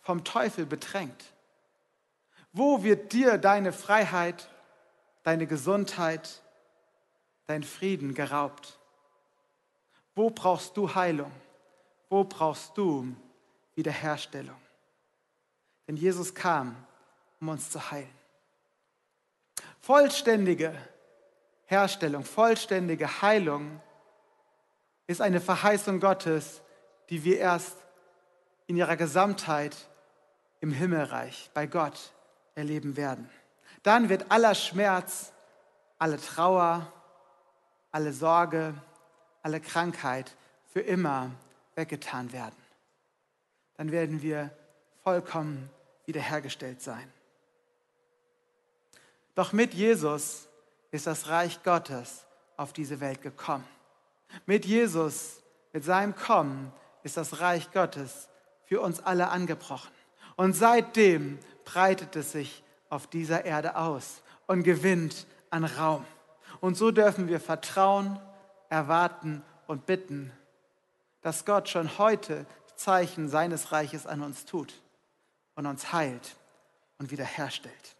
vom 0.00 0.24
Teufel 0.24 0.66
bedrängt? 0.66 1.24
Wo 2.52 2.82
wird 2.82 3.12
dir 3.12 3.38
deine 3.38 3.72
Freiheit, 3.72 4.48
deine 5.22 5.46
Gesundheit, 5.46 6.42
dein 7.46 7.62
Frieden 7.62 8.14
geraubt? 8.14 8.78
Wo 10.14 10.30
brauchst 10.30 10.76
du 10.76 10.94
Heilung? 10.94 11.32
Wo 12.08 12.24
brauchst 12.24 12.76
du 12.76 13.14
Wiederherstellung? 13.74 14.60
Denn 15.88 15.96
Jesus 15.96 16.34
kam, 16.34 16.76
um 17.40 17.48
uns 17.48 17.70
zu 17.70 17.90
heilen. 17.90 18.14
Vollständige 19.80 20.74
Herstellung, 21.64 22.24
vollständige 22.24 23.22
Heilung 23.22 23.80
ist 25.06 25.20
eine 25.20 25.40
Verheißung 25.40 26.00
Gottes, 26.00 26.62
die 27.10 27.24
wir 27.24 27.38
erst 27.38 27.76
in 28.66 28.76
ihrer 28.76 28.96
Gesamtheit 28.96 29.76
im 30.60 30.70
Himmelreich 30.70 31.50
bei 31.54 31.66
Gott 31.66 32.12
erleben 32.54 32.96
werden. 32.96 33.28
Dann 33.82 34.08
wird 34.08 34.30
aller 34.30 34.54
Schmerz, 34.54 35.32
alle 35.98 36.20
Trauer, 36.20 36.92
alle 37.90 38.12
Sorge, 38.12 38.74
alle 39.42 39.60
Krankheit 39.60 40.34
für 40.72 40.80
immer 40.80 41.30
weggetan 41.74 42.32
werden. 42.32 42.56
Dann 43.76 43.90
werden 43.90 44.22
wir 44.22 44.50
vollkommen 45.02 45.70
wiederhergestellt 46.06 46.80
sein. 46.82 47.12
Doch 49.34 49.52
mit 49.52 49.74
Jesus 49.74 50.48
ist 50.90 51.06
das 51.06 51.28
Reich 51.28 51.62
Gottes 51.62 52.24
auf 52.56 52.72
diese 52.72 53.00
Welt 53.00 53.22
gekommen. 53.22 53.66
Mit 54.46 54.64
Jesus, 54.64 55.42
mit 55.72 55.84
seinem 55.84 56.14
Kommen, 56.14 56.72
ist 57.02 57.16
das 57.16 57.40
Reich 57.40 57.70
Gottes 57.72 58.28
für 58.64 58.80
uns 58.80 59.00
alle 59.00 59.28
angebrochen. 59.28 59.90
Und 60.36 60.54
seitdem 60.54 61.38
breitet 61.64 62.16
es 62.16 62.32
sich 62.32 62.62
auf 62.88 63.06
dieser 63.06 63.44
Erde 63.44 63.76
aus 63.76 64.22
und 64.46 64.62
gewinnt 64.62 65.26
an 65.50 65.64
Raum. 65.64 66.04
Und 66.60 66.76
so 66.76 66.90
dürfen 66.90 67.28
wir 67.28 67.40
vertrauen, 67.40 68.20
erwarten 68.72 69.42
und 69.66 69.84
bitten, 69.84 70.32
dass 71.20 71.44
Gott 71.44 71.68
schon 71.68 71.98
heute 71.98 72.46
Zeichen 72.74 73.28
seines 73.28 73.70
Reiches 73.70 74.06
an 74.06 74.22
uns 74.22 74.46
tut 74.46 74.72
und 75.54 75.66
uns 75.66 75.92
heilt 75.92 76.36
und 76.98 77.10
wiederherstellt. 77.10 77.96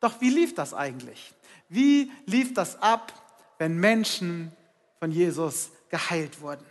Doch 0.00 0.20
wie 0.20 0.30
lief 0.30 0.54
das 0.54 0.72
eigentlich? 0.72 1.34
Wie 1.68 2.10
lief 2.24 2.54
das 2.54 2.80
ab, 2.80 3.12
wenn 3.58 3.78
Menschen 3.78 4.50
von 4.98 5.12
Jesus 5.12 5.70
geheilt 5.90 6.40
wurden? 6.40 6.66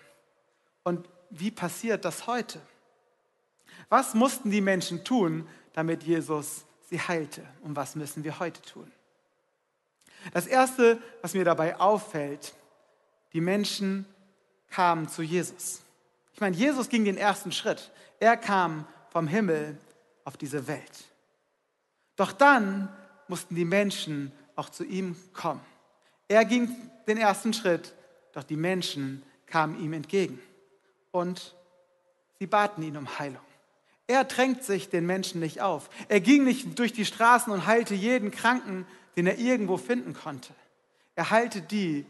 Und 0.84 1.08
wie 1.30 1.52
passiert 1.52 2.04
das 2.04 2.26
heute? 2.26 2.60
Was 3.90 4.16
mussten 4.16 4.50
die 4.50 4.60
Menschen 4.60 5.06
tun, 5.06 5.48
damit 5.74 6.02
Jesus 6.04 6.66
sie 6.90 7.00
heilte? 7.00 7.48
Und 7.62 7.76
was 7.76 7.96
müssen 7.96 8.24
wir 8.24 8.40
heute 8.40 8.62
tun? 8.64 8.92
Das 10.34 10.48
Erste, 10.48 11.02
was 11.22 11.34
mir 11.34 11.46
dabei 11.46 11.80
auffällt, 11.80 12.54
die 13.34 13.42
Menschen 13.42 14.06
kamen 14.70 15.08
zu 15.08 15.22
Jesus. 15.22 15.82
Ich 16.34 16.42
meine, 16.42 16.56
Jesus 16.56 16.90
ging 16.90 17.06
den 17.06 17.18
ersten 17.18 17.52
Schritt. 17.52 17.92
Er 18.20 18.38
kam 18.38 18.86
vom 19.10 19.28
Himmel 19.28 19.78
auf 20.24 20.38
diese 20.38 20.68
Welt. 20.68 21.06
Doch 22.16 22.32
dann 22.32 22.90
mussten 23.28 23.56
die 23.56 23.66
Menschen 23.66 24.32
auch 24.56 24.70
zu 24.70 24.84
ihm 24.84 25.16
kommen. 25.34 25.62
Er 26.28 26.46
ging 26.46 26.76
den 27.08 27.18
ersten 27.18 27.54
Schritt, 27.54 27.94
doch 28.34 28.44
die 28.44 28.56
Menschen 28.56 29.24
kamen 29.48 29.80
ihm 29.80 29.94
entgegen 29.94 30.40
und 31.12 31.56
sie 32.40 32.48
baten 32.48 32.84
ihn 32.84 32.96
um 32.96 33.20
Heilung. 33.20 33.42
Er 34.08 34.24
drängt 34.24 34.64
sich 34.64 34.90
den 34.90 35.06
Menschen 35.06 35.40
nicht 35.40 35.62
auf. 35.62 35.90
Er 36.10 36.20
ging 36.20 36.44
nicht 36.44 36.78
durch 36.78 36.94
die 36.94 37.06
Straßen 37.06 37.52
und 37.52 37.66
heilte 37.66 37.96
jeden 37.96 38.32
Kranken, 38.32 38.86
den 39.16 39.28
er 39.28 39.38
irgendwo 39.38 39.78
finden 39.78 40.14
konnte. 40.14 40.54
Er 41.16 41.30
heilte 41.30 41.62
die, 41.62 42.06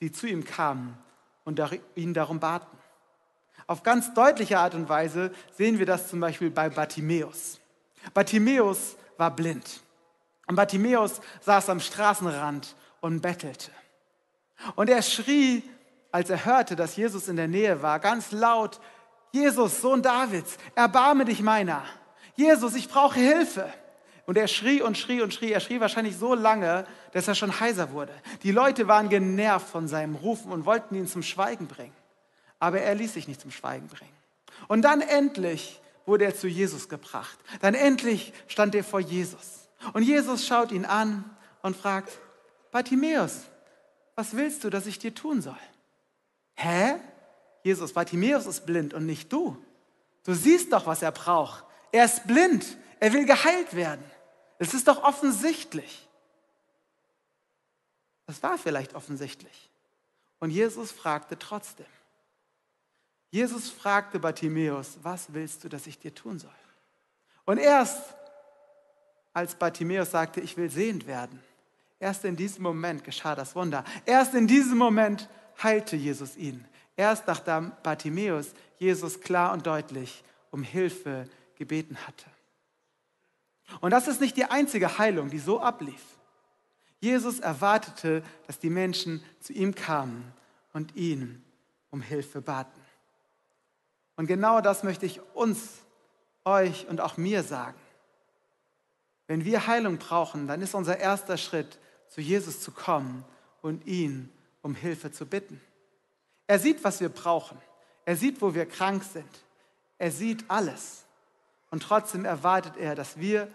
die 0.00 0.12
zu 0.12 0.26
ihm 0.26 0.44
kamen 0.44 0.96
und 1.44 1.60
ihn 1.94 2.14
darum 2.14 2.40
baten. 2.40 2.78
Auf 3.66 3.82
ganz 3.82 4.14
deutliche 4.14 4.58
Art 4.58 4.74
und 4.74 4.88
Weise 4.88 5.32
sehen 5.56 5.78
wir 5.78 5.86
das 5.86 6.08
zum 6.08 6.20
Beispiel 6.20 6.50
bei 6.50 6.70
Bartimäus. 6.70 7.60
Bartimäus 8.14 8.96
war 9.16 9.34
blind. 9.34 9.82
Und 10.46 10.56
Bartimäus 10.56 11.20
saß 11.40 11.68
am 11.68 11.80
Straßenrand 11.80 12.74
und 13.00 13.20
bettelte. 13.20 13.70
Und 14.74 14.88
er 14.88 15.02
schrie, 15.02 15.62
als 16.10 16.30
er 16.30 16.44
hörte, 16.44 16.76
dass 16.76 16.96
Jesus 16.96 17.28
in 17.28 17.36
der 17.36 17.48
Nähe 17.48 17.82
war, 17.82 18.00
ganz 18.00 18.32
laut, 18.32 18.80
Jesus, 19.32 19.80
Sohn 19.82 20.02
Davids, 20.02 20.56
erbarme 20.74 21.26
dich 21.26 21.42
meiner. 21.42 21.84
Jesus, 22.34 22.74
ich 22.74 22.88
brauche 22.88 23.20
Hilfe. 23.20 23.70
Und 24.28 24.36
er 24.36 24.46
schrie 24.46 24.82
und 24.82 24.98
schrie 24.98 25.22
und 25.22 25.32
schrie. 25.32 25.52
Er 25.52 25.60
schrie 25.60 25.80
wahrscheinlich 25.80 26.18
so 26.18 26.34
lange, 26.34 26.84
dass 27.12 27.28
er 27.28 27.34
schon 27.34 27.60
heiser 27.60 27.92
wurde. 27.92 28.12
Die 28.42 28.52
Leute 28.52 28.86
waren 28.86 29.08
genervt 29.08 29.66
von 29.66 29.88
seinem 29.88 30.16
Rufen 30.16 30.52
und 30.52 30.66
wollten 30.66 30.94
ihn 30.96 31.06
zum 31.06 31.22
Schweigen 31.22 31.66
bringen. 31.66 31.94
Aber 32.58 32.78
er 32.78 32.94
ließ 32.94 33.14
sich 33.14 33.26
nicht 33.26 33.40
zum 33.40 33.50
Schweigen 33.50 33.86
bringen. 33.86 34.12
Und 34.66 34.82
dann 34.82 35.00
endlich 35.00 35.80
wurde 36.04 36.26
er 36.26 36.36
zu 36.36 36.46
Jesus 36.46 36.90
gebracht. 36.90 37.38
Dann 37.62 37.72
endlich 37.72 38.34
stand 38.48 38.74
er 38.74 38.84
vor 38.84 39.00
Jesus. 39.00 39.70
Und 39.94 40.02
Jesus 40.02 40.46
schaut 40.46 40.72
ihn 40.72 40.84
an 40.84 41.24
und 41.62 41.74
fragt, 41.74 42.18
Bartimäus, 42.70 43.44
was 44.14 44.36
willst 44.36 44.62
du, 44.62 44.68
dass 44.68 44.84
ich 44.84 44.98
dir 44.98 45.14
tun 45.14 45.40
soll? 45.40 45.56
Hä? 46.54 46.96
Jesus, 47.62 47.94
Bartimäus 47.94 48.44
ist 48.44 48.66
blind 48.66 48.92
und 48.92 49.06
nicht 49.06 49.32
du. 49.32 49.56
Du 50.26 50.34
siehst 50.34 50.70
doch, 50.74 50.84
was 50.84 51.00
er 51.00 51.12
braucht. 51.12 51.64
Er 51.92 52.04
ist 52.04 52.26
blind. 52.26 52.76
Er 53.00 53.14
will 53.14 53.24
geheilt 53.24 53.74
werden. 53.74 54.04
Es 54.58 54.74
ist 54.74 54.88
doch 54.88 55.02
offensichtlich. 55.04 56.08
Das 58.26 58.42
war 58.42 58.58
vielleicht 58.58 58.94
offensichtlich. 58.94 59.70
Und 60.40 60.50
Jesus 60.50 60.92
fragte 60.92 61.38
trotzdem. 61.38 61.86
Jesus 63.30 63.70
fragte 63.70 64.18
Bartimäus, 64.18 64.98
was 65.02 65.32
willst 65.32 65.64
du, 65.64 65.68
dass 65.68 65.86
ich 65.86 65.98
dir 65.98 66.14
tun 66.14 66.38
soll? 66.38 66.50
Und 67.44 67.58
erst 67.58 68.14
als 69.32 69.54
Bartimäus 69.54 70.10
sagte, 70.10 70.40
ich 70.40 70.56
will 70.56 70.70
sehend 70.70 71.06
werden, 71.06 71.42
erst 71.98 72.24
in 72.24 72.36
diesem 72.36 72.62
Moment 72.62 73.04
geschah 73.04 73.34
das 73.34 73.54
Wunder. 73.54 73.84
Erst 74.04 74.34
in 74.34 74.46
diesem 74.46 74.78
Moment 74.78 75.28
heilte 75.62 75.96
Jesus 75.96 76.36
ihn. 76.36 76.66
Erst 76.96 77.26
nachdem 77.26 77.72
Bartimäus 77.82 78.52
Jesus 78.78 79.20
klar 79.20 79.52
und 79.52 79.66
deutlich 79.66 80.24
um 80.50 80.62
Hilfe 80.62 81.28
gebeten 81.56 81.96
hatte. 82.06 82.26
Und 83.80 83.90
das 83.90 84.08
ist 84.08 84.20
nicht 84.20 84.36
die 84.36 84.44
einzige 84.44 84.98
Heilung, 84.98 85.30
die 85.30 85.38
so 85.38 85.60
ablief. 85.60 86.02
Jesus 87.00 87.38
erwartete, 87.38 88.22
dass 88.46 88.58
die 88.58 88.70
Menschen 88.70 89.22
zu 89.40 89.52
ihm 89.52 89.74
kamen 89.74 90.32
und 90.72 90.96
ihn 90.96 91.44
um 91.90 92.00
Hilfe 92.00 92.40
baten. 92.40 92.80
Und 94.16 94.26
genau 94.26 94.60
das 94.60 94.82
möchte 94.82 95.06
ich 95.06 95.20
uns, 95.34 95.78
euch 96.44 96.88
und 96.88 97.00
auch 97.00 97.16
mir 97.16 97.42
sagen. 97.42 97.78
Wenn 99.28 99.44
wir 99.44 99.66
Heilung 99.66 99.98
brauchen, 99.98 100.48
dann 100.48 100.60
ist 100.62 100.74
unser 100.74 100.98
erster 100.98 101.36
Schritt, 101.36 101.78
zu 102.08 102.20
Jesus 102.20 102.60
zu 102.60 102.72
kommen 102.72 103.24
und 103.60 103.86
ihn 103.86 104.30
um 104.62 104.74
Hilfe 104.74 105.12
zu 105.12 105.26
bitten. 105.26 105.60
Er 106.46 106.58
sieht, 106.58 106.82
was 106.82 107.00
wir 107.00 107.10
brauchen. 107.10 107.58
Er 108.06 108.16
sieht, 108.16 108.40
wo 108.40 108.54
wir 108.54 108.66
krank 108.66 109.04
sind. 109.04 109.28
Er 109.98 110.10
sieht 110.10 110.44
alles. 110.48 111.04
Und 111.70 111.82
trotzdem 111.82 112.24
erwartet 112.24 112.76
er, 112.76 112.94
dass 112.94 113.18
wir 113.18 113.48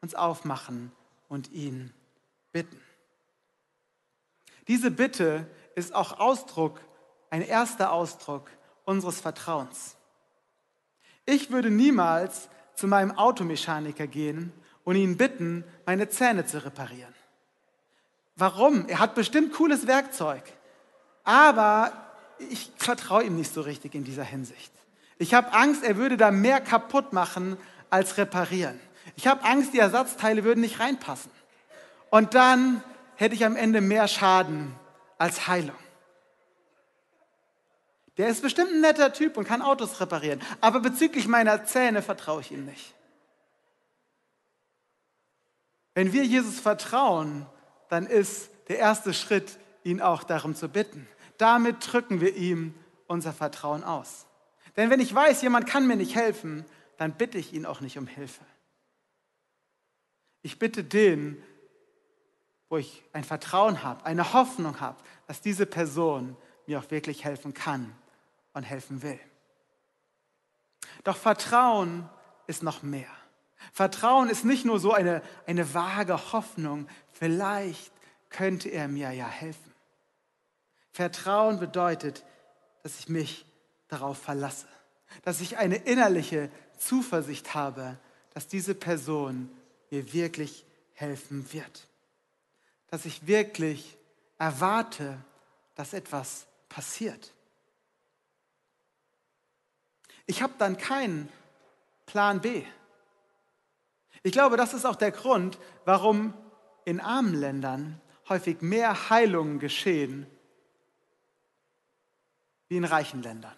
uns 0.00 0.14
aufmachen 0.14 0.92
und 1.28 1.50
ihn 1.52 1.92
bitten. 2.52 2.80
Diese 4.68 4.90
Bitte 4.90 5.46
ist 5.74 5.94
auch 5.94 6.18
Ausdruck, 6.18 6.80
ein 7.30 7.42
erster 7.42 7.92
Ausdruck 7.92 8.50
unseres 8.84 9.20
Vertrauens. 9.20 9.96
Ich 11.24 11.50
würde 11.50 11.70
niemals 11.70 12.48
zu 12.74 12.86
meinem 12.86 13.12
Automechaniker 13.12 14.06
gehen 14.06 14.52
und 14.84 14.96
ihn 14.96 15.16
bitten, 15.16 15.64
meine 15.84 16.08
Zähne 16.08 16.46
zu 16.46 16.64
reparieren. 16.64 17.14
Warum? 18.36 18.86
Er 18.86 18.98
hat 18.98 19.14
bestimmt 19.14 19.52
cooles 19.54 19.86
Werkzeug, 19.86 20.42
aber 21.24 21.92
ich 22.38 22.70
vertraue 22.76 23.24
ihm 23.24 23.36
nicht 23.36 23.52
so 23.52 23.62
richtig 23.62 23.94
in 23.94 24.04
dieser 24.04 24.24
Hinsicht. 24.24 24.72
Ich 25.18 25.34
habe 25.34 25.52
Angst, 25.52 25.82
er 25.82 25.96
würde 25.96 26.16
da 26.16 26.30
mehr 26.30 26.60
kaputt 26.60 27.12
machen 27.12 27.56
als 27.90 28.18
reparieren. 28.18 28.78
Ich 29.16 29.26
habe 29.26 29.44
Angst, 29.44 29.72
die 29.72 29.78
Ersatzteile 29.78 30.44
würden 30.44 30.60
nicht 30.60 30.80
reinpassen. 30.80 31.30
Und 32.10 32.34
dann 32.34 32.82
hätte 33.16 33.34
ich 33.34 33.44
am 33.44 33.56
Ende 33.56 33.80
mehr 33.80 34.08
Schaden 34.08 34.74
als 35.18 35.46
Heilung. 35.46 35.76
Der 38.16 38.28
ist 38.28 38.42
bestimmt 38.42 38.72
ein 38.72 38.80
netter 38.80 39.12
Typ 39.12 39.36
und 39.36 39.46
kann 39.46 39.62
Autos 39.62 40.00
reparieren. 40.00 40.40
Aber 40.60 40.80
bezüglich 40.80 41.28
meiner 41.28 41.64
Zähne 41.64 42.02
vertraue 42.02 42.40
ich 42.40 42.50
ihm 42.50 42.64
nicht. 42.64 42.94
Wenn 45.94 46.12
wir 46.12 46.24
Jesus 46.24 46.60
vertrauen, 46.60 47.46
dann 47.88 48.06
ist 48.06 48.50
der 48.68 48.78
erste 48.78 49.14
Schritt, 49.14 49.58
ihn 49.82 50.00
auch 50.00 50.24
darum 50.24 50.54
zu 50.54 50.68
bitten. 50.68 51.06
Damit 51.38 51.92
drücken 51.92 52.20
wir 52.20 52.34
ihm 52.36 52.74
unser 53.06 53.32
Vertrauen 53.32 53.84
aus. 53.84 54.25
Denn 54.76 54.90
wenn 54.90 55.00
ich 55.00 55.14
weiß, 55.14 55.42
jemand 55.42 55.66
kann 55.66 55.86
mir 55.86 55.96
nicht 55.96 56.14
helfen, 56.14 56.64
dann 56.98 57.12
bitte 57.12 57.38
ich 57.38 57.52
ihn 57.52 57.66
auch 57.66 57.80
nicht 57.80 57.98
um 57.98 58.06
Hilfe. 58.06 58.44
Ich 60.42 60.58
bitte 60.58 60.84
den, 60.84 61.42
wo 62.68 62.76
ich 62.76 63.02
ein 63.12 63.24
Vertrauen 63.24 63.82
habe, 63.82 64.04
eine 64.04 64.32
Hoffnung 64.32 64.80
habe, 64.80 64.98
dass 65.26 65.40
diese 65.40 65.66
Person 65.66 66.36
mir 66.66 66.78
auch 66.78 66.90
wirklich 66.90 67.24
helfen 67.24 67.54
kann 67.54 67.94
und 68.52 68.64
helfen 68.64 69.02
will. 69.02 69.20
Doch 71.04 71.16
Vertrauen 71.16 72.08
ist 72.46 72.62
noch 72.62 72.82
mehr. 72.82 73.10
Vertrauen 73.72 74.28
ist 74.28 74.44
nicht 74.44 74.64
nur 74.64 74.78
so 74.78 74.92
eine, 74.92 75.22
eine 75.46 75.74
vage 75.74 76.32
Hoffnung, 76.32 76.88
vielleicht 77.12 77.92
könnte 78.28 78.68
er 78.68 78.88
mir 78.88 79.12
ja 79.12 79.26
helfen. 79.26 79.72
Vertrauen 80.92 81.58
bedeutet, 81.58 82.24
dass 82.82 82.98
ich 82.98 83.08
mich 83.08 83.46
darauf 83.88 84.18
verlasse, 84.18 84.66
dass 85.22 85.40
ich 85.40 85.56
eine 85.56 85.76
innerliche 85.76 86.50
Zuversicht 86.78 87.54
habe, 87.54 87.98
dass 88.34 88.48
diese 88.48 88.74
Person 88.74 89.50
mir 89.90 90.12
wirklich 90.12 90.64
helfen 90.94 91.52
wird, 91.52 91.88
dass 92.88 93.04
ich 93.04 93.26
wirklich 93.26 93.96
erwarte, 94.38 95.18
dass 95.74 95.92
etwas 95.92 96.46
passiert. 96.68 97.32
Ich 100.26 100.42
habe 100.42 100.54
dann 100.58 100.76
keinen 100.76 101.28
Plan 102.06 102.40
B. 102.40 102.64
Ich 104.22 104.32
glaube, 104.32 104.56
das 104.56 104.74
ist 104.74 104.84
auch 104.84 104.96
der 104.96 105.12
Grund, 105.12 105.58
warum 105.84 106.34
in 106.84 107.00
armen 107.00 107.34
Ländern 107.34 108.00
häufig 108.28 108.60
mehr 108.60 109.08
Heilungen 109.10 109.60
geschehen 109.60 110.26
wie 112.68 112.76
in 112.76 112.84
reichen 112.84 113.22
Ländern. 113.22 113.56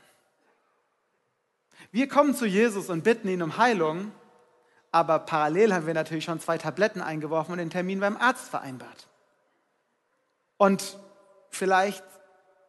Wir 1.91 2.09
kommen 2.09 2.35
zu 2.35 2.47
Jesus 2.47 2.91
und 2.91 3.03
bitten 3.03 3.29
ihn 3.29 3.43
um 3.43 3.57
Heilung, 3.57 4.13
aber 4.93 5.19
parallel 5.21 5.73
haben 5.73 5.87
wir 5.87 5.95
natürlich 5.95 6.25
schon 6.25 6.41
zwei 6.41 6.59
Tabletten 6.59 7.01
eingeworfen 7.01 7.53
und 7.53 7.59
den 7.59 7.71
Termin 7.71 8.01
beim 8.01 8.17
Arzt 8.17 8.49
vereinbart. 8.49 9.09
Und 10.59 10.99
vielleicht 11.51 12.05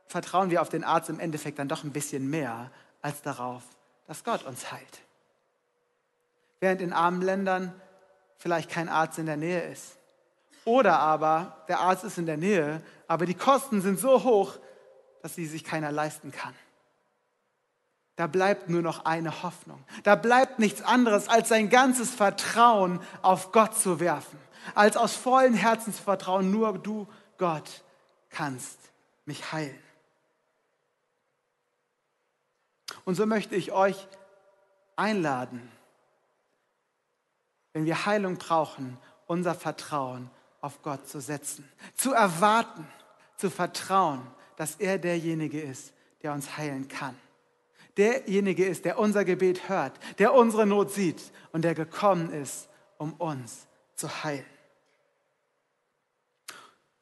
vertrauen 0.08 0.52
wir 0.52 0.62
auf 0.62 0.70
den 0.70 0.84
Arzt 0.84 1.10
im 1.10 1.20
Endeffekt 1.20 1.60
dann 1.60 1.68
doch 1.68 1.84
ein 1.84 1.92
bisschen 1.92 2.30
mehr 2.30 2.72
als 3.02 3.22
darauf, 3.22 3.64
dass 4.08 4.24
Gott 4.24 4.46
uns 4.46 4.72
heilt. 4.72 5.02
Während 6.60 6.82
in 6.82 6.94
armen 6.94 7.22
Ländern 7.22 7.74
vielleicht 8.38 8.70
kein 8.70 8.90
Arzt 8.90 9.20
in 9.20 9.26
der 9.26 9.38
Nähe 9.38 9.62
ist. 9.70 9.98
Oder 10.66 11.00
aber 11.00 11.64
der 11.68 11.80
Arzt 11.80 12.04
ist 12.04 12.18
in 12.18 12.26
der 12.26 12.38
Nähe, 12.38 12.82
aber 13.08 13.26
die 13.26 13.34
Kosten 13.34 13.82
sind 13.82 14.00
so 14.00 14.24
hoch, 14.24 14.58
dass 15.22 15.36
sie 15.36 15.46
sich 15.46 15.64
keiner 15.64 15.92
leisten 15.92 16.32
kann. 16.32 16.54
Da 18.20 18.28
bleibt 18.28 18.68
nur 18.68 18.82
noch 18.82 19.06
eine 19.06 19.44
Hoffnung. 19.44 19.82
Da 20.04 20.16
bleibt 20.16 20.60
nichts 20.60 20.82
anderes, 20.82 21.30
als 21.30 21.48
sein 21.48 21.70
ganzes 21.70 22.14
Vertrauen 22.14 23.00
auf 23.22 23.54
Gott 23.54 23.78
zu 23.78 24.02
werfen. 24.02 24.38
Als 24.76 24.98
aus 24.98 25.16
vollem 25.16 25.54
Herzen 25.54 25.94
zu 25.94 26.04
vertrauen, 26.04 26.52
nur 26.52 26.78
du, 26.78 27.08
Gott, 27.38 27.82
kannst 28.30 28.78
mich 29.24 29.54
heilen. 29.54 29.82
Und 33.06 33.16
so 33.16 33.26
möchte 33.26 33.56
ich 33.56 33.72
euch 33.72 34.10
einladen, 34.98 35.72
wenn 37.72 37.86
wir 37.86 38.06
Heilung 38.06 38.36
brauchen, 38.36 38.98
unser 39.28 39.56
Vertrauen 39.56 40.30
auf 40.60 40.82
Gott 40.82 41.08
zu 41.08 41.22
setzen, 41.22 41.72
zu 41.96 42.12
erwarten, 42.12 42.86
zu 43.38 43.50
vertrauen, 43.50 44.28
dass 44.58 44.76
er 44.76 44.98
derjenige 44.98 45.62
ist, 45.62 45.94
der 46.22 46.34
uns 46.34 46.58
heilen 46.58 46.90
kann. 46.90 47.16
Derjenige 47.98 48.66
ist, 48.66 48.86
der 48.86 49.00
unser 49.00 49.26
Gebet 49.26 49.68
hört, 49.70 50.00
der 50.20 50.34
unsere 50.34 50.66
Not 50.66 50.92
sieht 50.92 51.22
und 51.52 51.64
der 51.64 51.76
gekommen 51.76 52.32
ist, 52.32 52.70
um 52.98 53.14
uns 53.14 53.68
zu 53.96 54.24
heilen. 54.24 54.46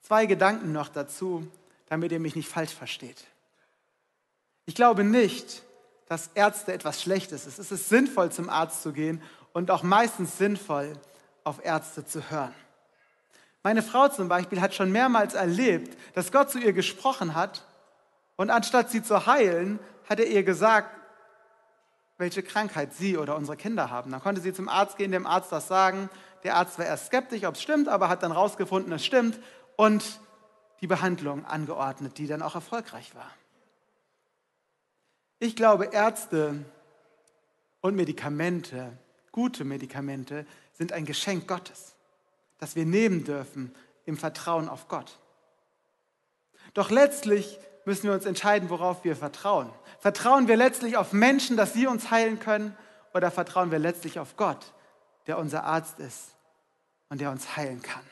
Zwei 0.02 0.26
Gedanken 0.26 0.72
noch 0.72 0.90
dazu, 0.90 1.48
damit 1.88 2.12
ihr 2.12 2.20
mich 2.20 2.36
nicht 2.36 2.50
falsch 2.50 2.74
versteht. 2.74 3.26
Ich 4.66 4.76
glaube 4.76 5.04
nicht, 5.04 5.64
dass 6.08 6.30
Ärzte 6.34 6.74
etwas 6.74 7.02
Schlechtes 7.02 7.46
ist. 7.46 7.60
Es 7.60 7.72
ist 7.72 7.90
sinnvoll, 7.90 8.32
zum 8.32 8.50
Arzt 8.50 8.82
zu 8.82 8.94
gehen 8.94 9.22
und 9.54 9.72
auch 9.72 9.84
meistens 9.84 10.38
sinnvoll, 10.38 10.94
auf 11.44 11.64
Ärzte 11.64 12.06
zu 12.06 12.30
hören. 12.30 12.54
Meine 13.64 13.82
Frau 13.84 14.08
zum 14.08 14.28
Beispiel 14.30 14.62
hat 14.62 14.74
schon 14.74 14.92
mehrmals 14.92 15.34
erlebt, 15.34 15.98
dass 16.14 16.32
Gott 16.32 16.50
zu 16.50 16.60
ihr 16.60 16.74
gesprochen 16.74 17.36
hat 17.36 17.66
und 18.38 18.50
anstatt 18.50 18.90
sie 18.92 19.04
zu 19.04 19.26
heilen, 19.26 19.80
hat 20.08 20.20
er 20.20 20.28
ihr 20.28 20.44
gesagt, 20.44 20.96
welche 22.18 22.42
Krankheit 22.42 22.94
sie 22.94 23.18
oder 23.18 23.36
unsere 23.36 23.58
Kinder 23.58 23.90
haben. 23.90 24.12
Dann 24.12 24.22
konnte 24.22 24.42
sie 24.42 24.54
zum 24.54 24.70
Arzt 24.70 24.98
gehen, 24.98 25.12
dem 25.12 25.28
Arzt 25.28 25.52
das 25.52 25.68
sagen. 25.68 26.10
Der 26.44 26.56
Arzt 26.56 26.80
war 26.80 26.86
erst 26.86 27.08
skeptisch, 27.08 27.44
ob 27.44 27.56
es 27.56 27.62
stimmt, 27.62 27.88
aber 27.88 28.10
hat 28.10 28.24
dann 28.24 28.32
rausgefunden, 28.32 28.92
es 28.94 29.06
stimmt 29.06 29.40
und 29.76 30.20
die 30.82 30.88
Behandlung 30.88 31.46
angeordnet, 31.46 32.18
die 32.18 32.28
dann 32.28 32.42
auch 32.42 32.56
erfolgreich 32.56 33.14
war. 33.16 33.30
Ich 35.40 35.56
glaube, 35.56 35.86
Ärzte 35.86 36.66
und 37.82 37.96
Medikamente 37.96 38.98
gute 39.38 39.66
Medikamente 39.66 40.48
sind 40.74 40.94
ein 40.94 41.06
Geschenk 41.06 41.48
Gottes, 41.48 41.94
das 42.58 42.76
wir 42.76 42.88
nehmen 42.88 43.24
dürfen 43.24 43.72
im 44.04 44.18
Vertrauen 44.18 44.68
auf 44.68 44.88
Gott. 44.88 45.20
Doch 46.74 46.90
letztlich 46.90 47.60
müssen 47.88 48.04
wir 48.04 48.14
uns 48.14 48.26
entscheiden, 48.26 48.70
worauf 48.70 49.06
wir 49.06 49.16
vertrauen. 49.16 49.70
Vertrauen 50.00 50.50
wir 50.50 50.58
letztlich 50.58 50.98
auf 50.98 51.14
Menschen, 51.14 51.56
dass 51.56 51.72
sie 51.72 51.88
uns 51.88 52.12
heilen 52.12 52.38
können, 52.38 52.76
oder 53.14 53.32
vertrauen 53.32 53.72
wir 53.72 53.80
letztlich 53.80 54.20
auf 54.20 54.36
Gott, 54.36 54.74
der 55.26 55.40
unser 55.40 55.64
Arzt 55.64 55.98
ist 56.00 56.36
und 57.10 57.22
der 57.22 57.32
uns 57.32 57.56
heilen 57.56 57.82
kann? 57.82 58.04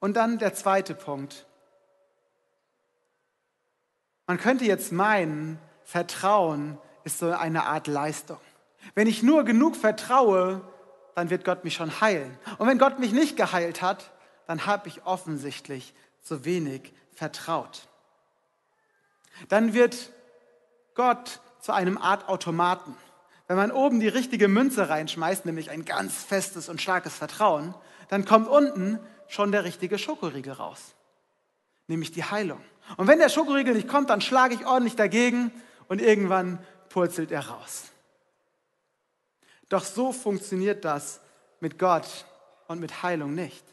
Und 0.00 0.16
dann 0.16 0.38
der 0.38 0.52
zweite 0.52 0.94
Punkt. 0.94 1.46
Man 4.26 4.36
könnte 4.36 4.66
jetzt 4.66 4.92
meinen, 4.92 5.58
Vertrauen 5.82 6.76
ist 7.04 7.18
so 7.18 7.32
eine 7.32 7.64
Art 7.64 7.86
Leistung. 7.86 8.38
Wenn 8.94 9.06
ich 9.06 9.22
nur 9.22 9.44
genug 9.44 9.74
vertraue, 9.74 10.60
dann 11.14 11.30
wird 11.30 11.46
Gott 11.46 11.64
mich 11.64 11.74
schon 11.74 12.02
heilen. 12.02 12.38
Und 12.58 12.68
wenn 12.68 12.78
Gott 12.78 12.98
mich 12.98 13.12
nicht 13.12 13.38
geheilt 13.38 13.80
hat, 13.80 14.10
dann 14.46 14.66
habe 14.66 14.88
ich 14.88 15.06
offensichtlich 15.06 15.94
zu 16.28 16.44
wenig 16.44 16.92
vertraut. 17.14 17.88
Dann 19.48 19.72
wird 19.72 20.12
Gott 20.94 21.40
zu 21.60 21.72
einem 21.72 21.96
Art 21.96 22.28
Automaten. 22.28 22.94
Wenn 23.46 23.56
man 23.56 23.72
oben 23.72 23.98
die 23.98 24.08
richtige 24.08 24.46
Münze 24.46 24.90
reinschmeißt, 24.90 25.46
nämlich 25.46 25.70
ein 25.70 25.86
ganz 25.86 26.22
festes 26.22 26.68
und 26.68 26.82
starkes 26.82 27.14
Vertrauen, 27.14 27.74
dann 28.08 28.26
kommt 28.26 28.46
unten 28.46 29.00
schon 29.26 29.52
der 29.52 29.64
richtige 29.64 29.98
Schokoriegel 29.98 30.52
raus, 30.52 30.94
nämlich 31.86 32.12
die 32.12 32.24
Heilung. 32.24 32.60
Und 32.96 33.06
wenn 33.06 33.18
der 33.18 33.28
Schokoriegel 33.30 33.74
nicht 33.74 33.88
kommt, 33.88 34.10
dann 34.10 34.20
schlage 34.20 34.54
ich 34.54 34.66
ordentlich 34.66 34.96
dagegen 34.96 35.50
und 35.88 36.00
irgendwann 36.00 36.58
purzelt 36.90 37.30
er 37.30 37.48
raus. 37.48 37.84
Doch 39.68 39.84
so 39.84 40.12
funktioniert 40.12 40.84
das 40.84 41.20
mit 41.60 41.78
Gott 41.78 42.26
und 42.66 42.80
mit 42.80 43.02
Heilung 43.02 43.34
nicht. 43.34 43.64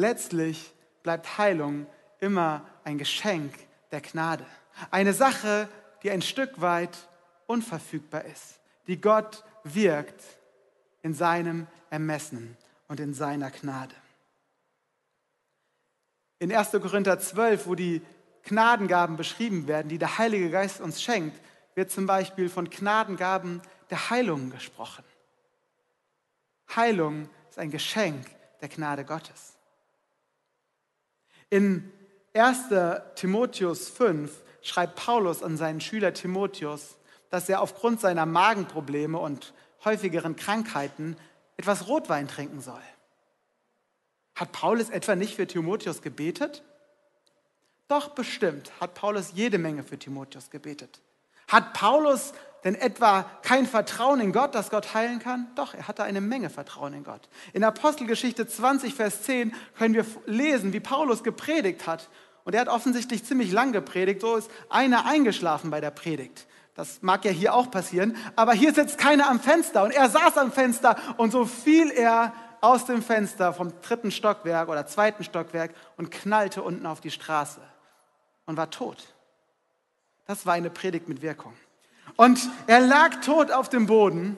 Letztlich 0.00 0.72
bleibt 1.02 1.36
Heilung 1.36 1.86
immer 2.20 2.66
ein 2.84 2.96
Geschenk 2.96 3.52
der 3.92 4.00
Gnade. 4.00 4.46
Eine 4.90 5.12
Sache, 5.12 5.68
die 6.02 6.10
ein 6.10 6.22
Stück 6.22 6.62
weit 6.62 6.96
unverfügbar 7.46 8.24
ist, 8.24 8.60
die 8.86 8.98
Gott 8.98 9.44
wirkt 9.62 10.24
in 11.02 11.12
seinem 11.12 11.66
Ermessen 11.90 12.56
und 12.88 12.98
in 12.98 13.12
seiner 13.12 13.50
Gnade. 13.50 13.94
In 16.38 16.50
1. 16.50 16.70
Korinther 16.70 17.18
12, 17.18 17.66
wo 17.66 17.74
die 17.74 18.00
Gnadengaben 18.44 19.18
beschrieben 19.18 19.68
werden, 19.68 19.88
die 19.88 19.98
der 19.98 20.16
Heilige 20.16 20.48
Geist 20.48 20.80
uns 20.80 21.02
schenkt, 21.02 21.38
wird 21.74 21.90
zum 21.90 22.06
Beispiel 22.06 22.48
von 22.48 22.70
Gnadengaben 22.70 23.60
der 23.90 24.08
Heilung 24.08 24.48
gesprochen. 24.48 25.04
Heilung 26.74 27.28
ist 27.50 27.58
ein 27.58 27.70
Geschenk 27.70 28.24
der 28.62 28.70
Gnade 28.70 29.04
Gottes. 29.04 29.59
In 31.50 31.92
1. 32.32 32.68
Timotheus 33.16 33.88
5 33.88 34.32
schreibt 34.62 34.94
Paulus 34.96 35.42
an 35.42 35.56
seinen 35.56 35.80
Schüler 35.80 36.14
Timotheus, 36.14 36.96
dass 37.28 37.48
er 37.48 37.60
aufgrund 37.60 38.00
seiner 38.00 38.24
Magenprobleme 38.24 39.18
und 39.18 39.52
häufigeren 39.84 40.36
Krankheiten 40.36 41.16
etwas 41.56 41.88
Rotwein 41.88 42.28
trinken 42.28 42.60
soll. 42.60 42.82
Hat 44.34 44.52
Paulus 44.52 44.90
etwa 44.90 45.16
nicht 45.16 45.34
für 45.34 45.46
Timotheus 45.46 46.02
gebetet? 46.02 46.62
Doch 47.88 48.10
bestimmt 48.10 48.72
hat 48.80 48.94
Paulus 48.94 49.32
jede 49.34 49.58
Menge 49.58 49.82
für 49.82 49.98
Timotheus 49.98 50.50
gebetet. 50.50 51.00
Hat 51.48 51.72
Paulus 51.72 52.32
denn 52.64 52.74
etwa 52.74 53.24
kein 53.42 53.66
Vertrauen 53.66 54.20
in 54.20 54.32
Gott, 54.32 54.54
dass 54.54 54.70
Gott 54.70 54.94
heilen 54.94 55.18
kann? 55.18 55.48
Doch, 55.54 55.74
er 55.74 55.88
hatte 55.88 56.04
eine 56.04 56.20
Menge 56.20 56.50
Vertrauen 56.50 56.92
in 56.92 57.04
Gott. 57.04 57.28
In 57.52 57.64
Apostelgeschichte 57.64 58.46
20, 58.46 58.94
Vers 58.94 59.22
10 59.22 59.54
können 59.78 59.94
wir 59.94 60.04
lesen, 60.26 60.72
wie 60.72 60.80
Paulus 60.80 61.22
gepredigt 61.22 61.86
hat. 61.86 62.08
Und 62.44 62.54
er 62.54 62.62
hat 62.62 62.68
offensichtlich 62.68 63.24
ziemlich 63.24 63.52
lang 63.52 63.72
gepredigt. 63.72 64.20
So 64.20 64.36
ist 64.36 64.50
einer 64.68 65.06
eingeschlafen 65.06 65.70
bei 65.70 65.80
der 65.80 65.90
Predigt. 65.90 66.46
Das 66.74 67.02
mag 67.02 67.24
ja 67.24 67.30
hier 67.30 67.54
auch 67.54 67.70
passieren. 67.70 68.16
Aber 68.36 68.52
hier 68.52 68.74
sitzt 68.74 68.98
keiner 68.98 69.28
am 69.28 69.40
Fenster. 69.40 69.84
Und 69.84 69.92
er 69.92 70.08
saß 70.08 70.36
am 70.38 70.52
Fenster. 70.52 70.96
Und 71.16 71.32
so 71.32 71.46
fiel 71.46 71.90
er 71.90 72.32
aus 72.60 72.84
dem 72.84 73.02
Fenster 73.02 73.52
vom 73.52 73.72
dritten 73.80 74.10
Stockwerk 74.10 74.68
oder 74.68 74.86
zweiten 74.86 75.24
Stockwerk 75.24 75.74
und 75.96 76.10
knallte 76.10 76.62
unten 76.62 76.86
auf 76.86 77.00
die 77.00 77.10
Straße 77.10 77.60
und 78.46 78.56
war 78.56 78.70
tot. 78.70 79.14
Das 80.26 80.46
war 80.46 80.54
eine 80.54 80.70
Predigt 80.70 81.08
mit 81.08 81.22
Wirkung. 81.22 81.54
Und 82.20 82.50
er 82.66 82.80
lag 82.80 83.22
tot 83.22 83.50
auf 83.50 83.70
dem 83.70 83.86
Boden 83.86 84.36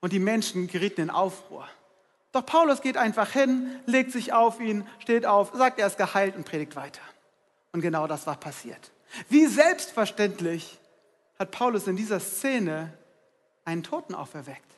und 0.00 0.12
die 0.12 0.18
Menschen 0.18 0.66
gerieten 0.66 1.02
in 1.02 1.10
Aufruhr. 1.10 1.68
Doch 2.32 2.44
Paulus 2.44 2.80
geht 2.80 2.96
einfach 2.96 3.30
hin, 3.30 3.78
legt 3.86 4.10
sich 4.10 4.32
auf 4.32 4.58
ihn, 4.58 4.88
steht 4.98 5.24
auf, 5.24 5.52
sagt, 5.54 5.78
er 5.78 5.86
ist 5.86 5.98
geheilt 5.98 6.34
und 6.34 6.44
predigt 6.44 6.74
weiter. 6.74 7.00
Und 7.70 7.80
genau 7.80 8.08
das 8.08 8.26
war 8.26 8.34
passiert. 8.34 8.90
Wie 9.28 9.46
selbstverständlich 9.46 10.80
hat 11.38 11.52
Paulus 11.52 11.86
in 11.86 11.94
dieser 11.94 12.18
Szene 12.18 12.92
einen 13.64 13.84
Toten 13.84 14.16
auferweckt. 14.16 14.74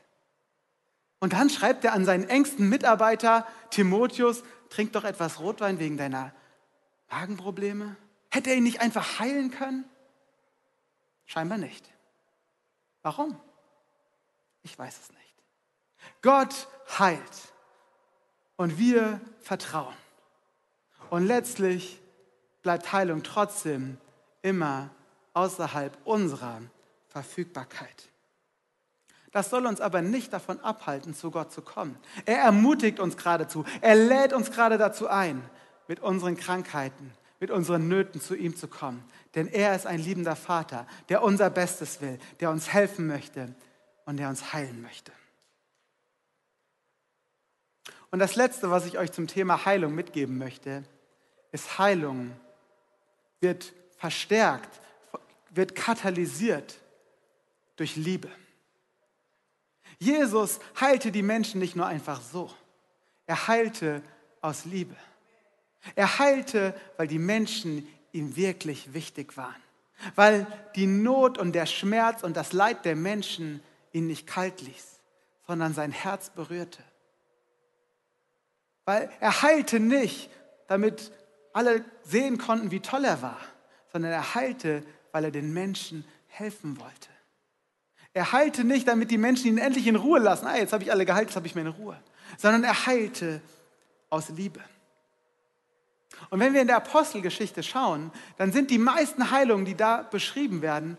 Und 1.19 1.33
dann 1.33 1.49
schreibt 1.49 1.83
er 1.83 1.95
an 1.95 2.05
seinen 2.05 2.29
engsten 2.29 2.69
Mitarbeiter 2.69 3.47
Timotheus, 3.71 4.43
trink 4.69 4.93
doch 4.93 5.05
etwas 5.05 5.41
Rotwein 5.41 5.79
wegen 5.79 5.97
deiner 5.97 6.35
Magenprobleme? 7.11 7.97
Hätte 8.29 8.51
er 8.51 8.57
ihn 8.57 8.65
nicht 8.65 8.83
einfach 8.83 9.19
heilen 9.19 9.51
können? 9.51 9.87
Scheinbar 11.29 11.59
nicht. 11.59 11.89
Warum? 13.03 13.39
Ich 14.63 14.77
weiß 14.77 14.99
es 14.99 15.11
nicht. 15.11 15.35
Gott 16.23 16.67
heilt 16.99 17.53
und 18.57 18.79
wir 18.79 19.21
vertrauen. 19.41 19.95
Und 21.11 21.27
letztlich 21.27 22.01
bleibt 22.63 22.93
Heilung 22.93 23.23
trotzdem 23.23 23.99
immer 24.41 24.91
außerhalb 25.35 25.97
unserer 26.05 26.63
Verfügbarkeit. 27.09 28.09
Das 29.31 29.51
soll 29.51 29.67
uns 29.67 29.83
aber 29.83 30.01
nicht 30.01 30.33
davon 30.33 30.59
abhalten, 30.61 31.15
zu 31.15 31.31
Gott 31.31 31.53
zu 31.53 31.61
kommen. 31.61 31.99
Er 32.25 32.39
ermutigt 32.39 33.01
uns 33.01 33.19
geradezu. 33.19 33.67
Er 33.83 33.95
lädt 33.95 34.33
uns 34.33 34.51
gerade 34.51 34.79
dazu 34.79 35.09
ein, 35.09 35.43
mit 35.89 36.01
unseren 36.01 36.37
Krankheiten, 36.37 37.13
mit 37.41 37.51
unseren 37.51 37.89
Nöten 37.89 38.21
zu 38.21 38.35
ihm 38.35 38.57
zu 38.57 38.69
kommen. 38.69 39.03
Denn 39.35 39.47
er 39.47 39.75
ist 39.75 39.87
ein 39.87 40.01
liebender 40.01 40.37
Vater, 40.37 40.87
der 41.09 41.23
unser 41.23 41.51
Bestes 41.51 42.01
will, 42.01 42.19
der 42.41 42.51
uns 42.51 42.73
helfen 42.73 43.07
möchte 43.07 43.55
und 44.05 44.17
der 44.17 44.29
uns 44.29 44.53
heilen 44.53 44.83
möchte. 44.83 45.13
Und 48.11 48.19
das 48.21 48.37
Letzte, 48.37 48.71
was 48.71 48.87
ich 48.87 48.99
euch 48.99 49.13
zum 49.13 49.27
Thema 49.27 49.65
Heilung 49.67 49.95
mitgeben 49.95 50.39
möchte, 50.39 50.85
ist 51.53 51.79
Heilung 51.79 52.33
wird 53.41 53.73
verstärkt, 53.97 54.81
wird 55.51 55.75
katalysiert 55.75 56.81
durch 57.77 57.97
Liebe. 57.97 58.31
Jesus 59.99 60.59
heilte 60.81 61.11
die 61.13 61.23
Menschen 61.23 61.61
nicht 61.61 61.77
nur 61.77 61.87
einfach 61.87 62.21
so. 62.21 62.51
Er 63.27 63.49
heilte 63.49 64.03
aus 64.41 64.65
Liebe. 64.65 64.97
Er 65.95 66.19
heilte, 66.19 66.75
weil 66.97 67.07
die 67.07 67.19
Menschen 67.19 67.87
ihm 68.13 68.37
wirklich 68.37 68.93
wichtig 68.95 69.37
waren. 69.37 69.63
Weil 70.15 70.47
die 70.77 70.87
Not 70.87 71.39
und 71.39 71.53
der 71.53 71.67
Schmerz 71.67 72.23
und 72.23 72.37
das 72.37 72.53
Leid 72.53 72.85
der 72.85 72.97
Menschen 72.97 73.63
ihn 73.93 74.07
nicht 74.07 74.27
kalt 74.27 74.61
ließ, 74.61 75.01
sondern 75.47 75.75
sein 75.75 75.93
Herz 75.93 76.31
berührte. 76.31 76.83
Weil 78.85 79.11
er 79.21 79.43
heilte 79.43 79.81
nicht, 79.81 80.31
damit 80.69 81.13
alle 81.53 81.85
sehen 82.05 82.39
konnten, 82.39 82.71
wie 82.71 82.81
toll 82.81 83.05
er 83.05 83.23
war, 83.23 83.41
sondern 83.93 84.13
er 84.13 84.35
heilte, 84.35 84.85
weil 85.13 85.25
er 85.25 85.31
den 85.31 85.53
Menschen 85.53 86.05
helfen 86.29 86.79
wollte. 86.79 87.09
Er 88.13 88.33
heilte 88.33 88.65
nicht, 88.65 88.89
damit 88.89 89.11
die 89.11 89.19
Menschen 89.19 89.49
ihn 89.49 89.59
endlich 89.59 89.87
in 89.87 89.97
Ruhe 89.97 90.19
lassen. 90.19 90.47
Ah, 90.47 90.57
jetzt 90.57 90.73
habe 90.73 90.85
ich 90.85 90.91
alle 90.91 91.05
geheilt, 91.05 91.29
jetzt 91.29 91.37
habe 91.37 91.47
ich 91.47 91.55
meine 91.55 91.71
Ruhe. 91.71 92.01
Sondern 92.37 92.65
er 92.65 92.87
heilte 92.87 93.41
aus 94.11 94.29
Liebe. 94.31 94.61
Und 96.31 96.41
wenn 96.41 96.53
wir 96.53 96.61
in 96.61 96.67
der 96.67 96.77
Apostelgeschichte 96.77 97.63
schauen, 97.63 98.13
dann 98.37 98.53
sind 98.53 98.71
die 98.71 98.79
meisten 98.79 99.31
Heilungen, 99.31 99.65
die 99.65 99.75
da 99.75 100.03
beschrieben 100.03 100.63
werden, 100.63 100.99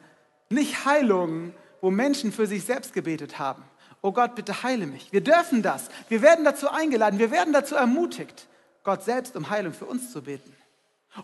nicht 0.49 0.85
Heilungen, 0.85 1.53
wo 1.81 1.91
Menschen 1.91 2.31
für 2.31 2.47
sich 2.47 2.63
selbst 2.63 2.93
gebetet 2.93 3.39
haben. 3.39 3.63
Oh 4.01 4.11
Gott, 4.11 4.35
bitte 4.35 4.63
heile 4.63 4.87
mich. 4.87 5.11
Wir 5.11 5.21
dürfen 5.21 5.61
das. 5.61 5.89
Wir 6.07 6.21
werden 6.21 6.45
dazu 6.45 6.69
eingeladen. 6.69 7.19
Wir 7.19 7.31
werden 7.31 7.53
dazu 7.53 7.75
ermutigt, 7.75 8.47
Gott 8.83 9.03
selbst 9.03 9.35
um 9.35 9.49
Heilung 9.49 9.73
für 9.73 9.85
uns 9.85 10.11
zu 10.11 10.23
beten. 10.23 10.55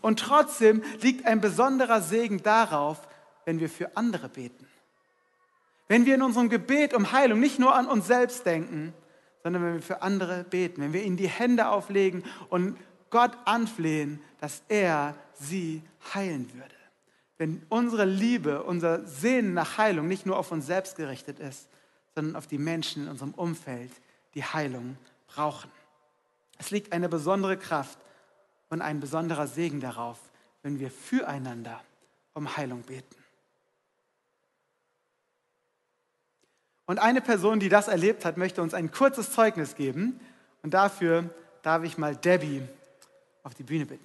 Und 0.01 0.19
trotzdem 0.19 0.83
liegt 1.01 1.25
ein 1.25 1.41
besonderer 1.41 2.01
Segen 2.01 2.43
darauf, 2.43 3.07
wenn 3.45 3.59
wir 3.59 3.69
für 3.69 3.95
andere 3.95 4.29
beten. 4.29 4.67
Wenn 5.87 6.05
wir 6.05 6.15
in 6.15 6.21
unserem 6.21 6.49
Gebet 6.49 6.93
um 6.93 7.11
Heilung 7.11 7.39
nicht 7.39 7.59
nur 7.59 7.75
an 7.75 7.87
uns 7.87 8.07
selbst 8.07 8.45
denken, 8.45 8.93
sondern 9.43 9.63
wenn 9.63 9.73
wir 9.75 9.81
für 9.81 10.01
andere 10.01 10.43
beten, 10.43 10.81
wenn 10.81 10.93
wir 10.93 11.03
ihnen 11.03 11.17
die 11.17 11.29
Hände 11.29 11.67
auflegen 11.69 12.23
und 12.49 12.77
Gott 13.15 13.37
anflehen, 13.45 14.19
dass 14.41 14.61
er 14.67 15.15
sie 15.35 15.81
heilen 16.13 16.53
würde. 16.53 16.75
Wenn 17.37 17.65
unsere 17.69 18.03
Liebe, 18.03 18.63
unser 18.63 19.07
Sehnen 19.07 19.53
nach 19.53 19.77
Heilung 19.77 20.09
nicht 20.09 20.25
nur 20.25 20.37
auf 20.37 20.51
uns 20.51 20.65
selbst 20.65 20.97
gerichtet 20.97 21.39
ist, 21.39 21.69
sondern 22.13 22.35
auf 22.35 22.45
die 22.45 22.57
Menschen 22.57 23.03
in 23.03 23.09
unserem 23.09 23.33
Umfeld, 23.33 23.89
die 24.33 24.43
Heilung 24.43 24.97
brauchen. 25.27 25.71
Es 26.57 26.71
liegt 26.71 26.91
eine 26.91 27.07
besondere 27.07 27.55
Kraft 27.55 27.97
und 28.67 28.81
ein 28.81 28.99
besonderer 28.99 29.47
Segen 29.47 29.79
darauf, 29.79 30.19
wenn 30.61 30.81
wir 30.81 30.91
füreinander 30.91 31.81
um 32.33 32.57
Heilung 32.57 32.81
beten. 32.81 33.15
Und 36.85 36.99
eine 36.99 37.21
Person, 37.21 37.61
die 37.61 37.69
das 37.69 37.87
erlebt 37.87 38.25
hat, 38.25 38.35
möchte 38.35 38.61
uns 38.61 38.73
ein 38.73 38.91
kurzes 38.91 39.31
Zeugnis 39.31 39.75
geben. 39.75 40.19
Und 40.63 40.73
dafür 40.73 41.29
darf 41.61 41.83
ich 41.83 41.97
mal 41.97 42.17
Debbie 42.17 42.67
auf 43.45 43.53
die 43.53 43.63
Bühne 43.63 43.85
bitten. 43.85 44.03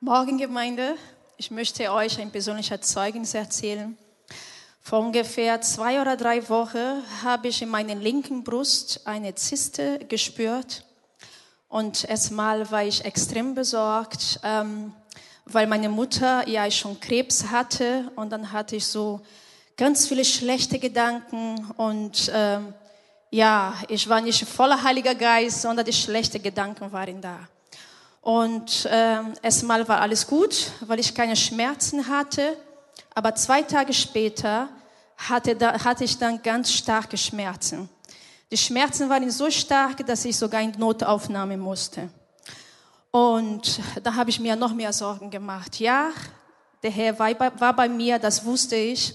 Morgen 0.00 0.38
Gemeinde, 0.38 0.96
ich 1.36 1.52
möchte 1.52 1.92
euch 1.92 2.18
ein 2.18 2.32
persönliches 2.32 2.80
Zeugnis 2.80 3.34
erzählen. 3.34 3.96
Vor 4.82 4.98
ungefähr 4.98 5.60
zwei 5.60 6.00
oder 6.00 6.16
drei 6.16 6.48
Wochen 6.48 7.04
habe 7.22 7.46
ich 7.46 7.62
in 7.62 7.68
meiner 7.68 7.94
linken 7.94 8.42
Brust 8.42 9.06
eine 9.06 9.36
Zyste 9.36 10.00
gespürt. 10.08 10.84
Und 11.68 12.02
erstmal 12.02 12.68
war 12.72 12.82
ich 12.82 13.04
extrem 13.04 13.54
besorgt, 13.54 14.40
ähm, 14.42 14.92
weil 15.44 15.68
meine 15.68 15.88
Mutter 15.88 16.48
ja 16.48 16.68
schon 16.68 16.98
Krebs 16.98 17.44
hatte 17.50 18.10
und 18.16 18.30
dann 18.30 18.50
hatte 18.50 18.74
ich 18.74 18.86
so 18.86 19.20
ganz 19.80 20.06
viele 20.06 20.26
schlechte 20.26 20.78
Gedanken 20.78 21.56
und 21.78 22.30
ähm, 22.34 22.74
ja, 23.30 23.72
ich 23.88 24.06
war 24.10 24.20
nicht 24.20 24.46
voller 24.46 24.82
Heiliger 24.82 25.14
Geist, 25.14 25.62
sondern 25.62 25.86
die 25.86 25.92
schlechten 25.94 26.42
Gedanken 26.42 26.92
waren 26.92 27.18
da. 27.22 27.38
Und 28.20 28.86
ähm, 28.90 29.32
erstmal 29.40 29.88
war 29.88 30.02
alles 30.02 30.26
gut, 30.26 30.70
weil 30.82 31.00
ich 31.00 31.14
keine 31.14 31.34
Schmerzen 31.34 32.06
hatte. 32.06 32.58
Aber 33.14 33.34
zwei 33.34 33.62
Tage 33.62 33.94
später 33.94 34.68
hatte, 35.16 35.56
da, 35.56 35.82
hatte 35.82 36.04
ich 36.04 36.18
dann 36.18 36.42
ganz 36.42 36.70
starke 36.70 37.16
Schmerzen. 37.16 37.88
Die 38.50 38.58
Schmerzen 38.58 39.08
waren 39.08 39.30
so 39.30 39.50
stark, 39.50 40.06
dass 40.06 40.26
ich 40.26 40.36
sogar 40.36 40.60
in 40.60 40.72
Notaufnahme 40.72 41.56
musste. 41.56 42.10
Und 43.10 43.80
da 44.02 44.14
habe 44.14 44.28
ich 44.28 44.40
mir 44.40 44.56
noch 44.56 44.74
mehr 44.74 44.92
Sorgen 44.92 45.30
gemacht. 45.30 45.80
Ja, 45.80 46.10
der 46.82 46.90
Herr 46.90 47.18
war 47.18 47.72
bei 47.74 47.88
mir, 47.88 48.18
das 48.18 48.44
wusste 48.44 48.76
ich. 48.76 49.14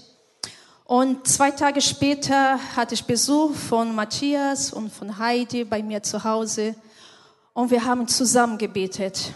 Und 0.86 1.26
zwei 1.26 1.50
Tage 1.50 1.80
später 1.80 2.60
hatte 2.76 2.94
ich 2.94 3.04
Besuch 3.04 3.52
von 3.56 3.92
Matthias 3.92 4.72
und 4.72 4.92
von 4.92 5.18
Heidi 5.18 5.64
bei 5.64 5.82
mir 5.82 6.00
zu 6.00 6.22
Hause. 6.22 6.76
Und 7.52 7.72
wir 7.72 7.84
haben 7.84 8.06
zusammen 8.06 8.56
gebetet. 8.56 9.32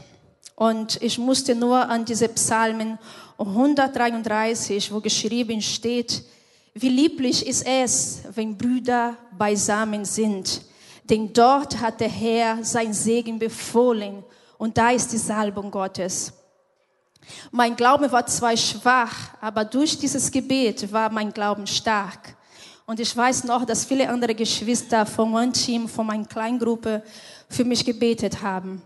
Und 0.54 1.02
ich 1.02 1.18
musste 1.18 1.56
nur 1.56 1.88
an 1.88 2.04
diese 2.04 2.28
Psalmen 2.28 3.00
133, 3.36 4.92
wo 4.92 5.00
geschrieben 5.00 5.60
steht, 5.60 6.22
wie 6.74 6.88
lieblich 6.88 7.44
ist 7.44 7.66
es, 7.66 8.20
wenn 8.32 8.56
Brüder 8.56 9.16
beisammen 9.36 10.04
sind. 10.04 10.62
Denn 11.02 11.32
dort 11.32 11.80
hat 11.80 11.98
der 11.98 12.10
Herr 12.10 12.62
sein 12.62 12.94
Segen 12.94 13.40
befohlen 13.40 14.22
und 14.56 14.78
da 14.78 14.90
ist 14.90 15.12
die 15.12 15.18
Salbung 15.18 15.72
Gottes. 15.72 16.32
Mein 17.50 17.76
Glaube 17.76 18.10
war 18.10 18.26
zwar 18.26 18.56
schwach, 18.56 19.34
aber 19.40 19.64
durch 19.64 19.98
dieses 19.98 20.30
Gebet 20.30 20.92
war 20.92 21.10
mein 21.10 21.32
Glauben 21.32 21.66
stark. 21.66 22.36
Und 22.86 22.98
ich 22.98 23.16
weiß 23.16 23.44
noch, 23.44 23.64
dass 23.64 23.84
viele 23.84 24.08
andere 24.08 24.34
Geschwister 24.34 25.06
von 25.06 25.30
meinem 25.30 25.52
Team, 25.52 25.88
von 25.88 26.06
meiner 26.06 26.24
Kleingruppe 26.24 27.02
für 27.48 27.64
mich 27.64 27.84
gebetet 27.84 28.42
haben. 28.42 28.82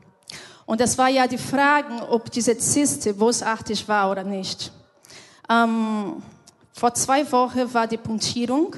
Und 0.66 0.81
das 0.81 0.97
war 0.99 1.09
ja 1.09 1.27
die 1.27 1.38
Frage, 1.38 2.09
ob 2.09 2.31
diese 2.31 2.57
Zyste 2.57 3.14
bosartig 3.14 3.87
war 3.88 4.11
oder 4.11 4.25
nicht. 4.25 4.73
Ähm, 5.49 6.23
vor 6.73 6.92
zwei 6.94 7.31
Wochen 7.31 7.73
war 7.73 7.87
die 7.87 7.97
Punktierung 7.97 8.77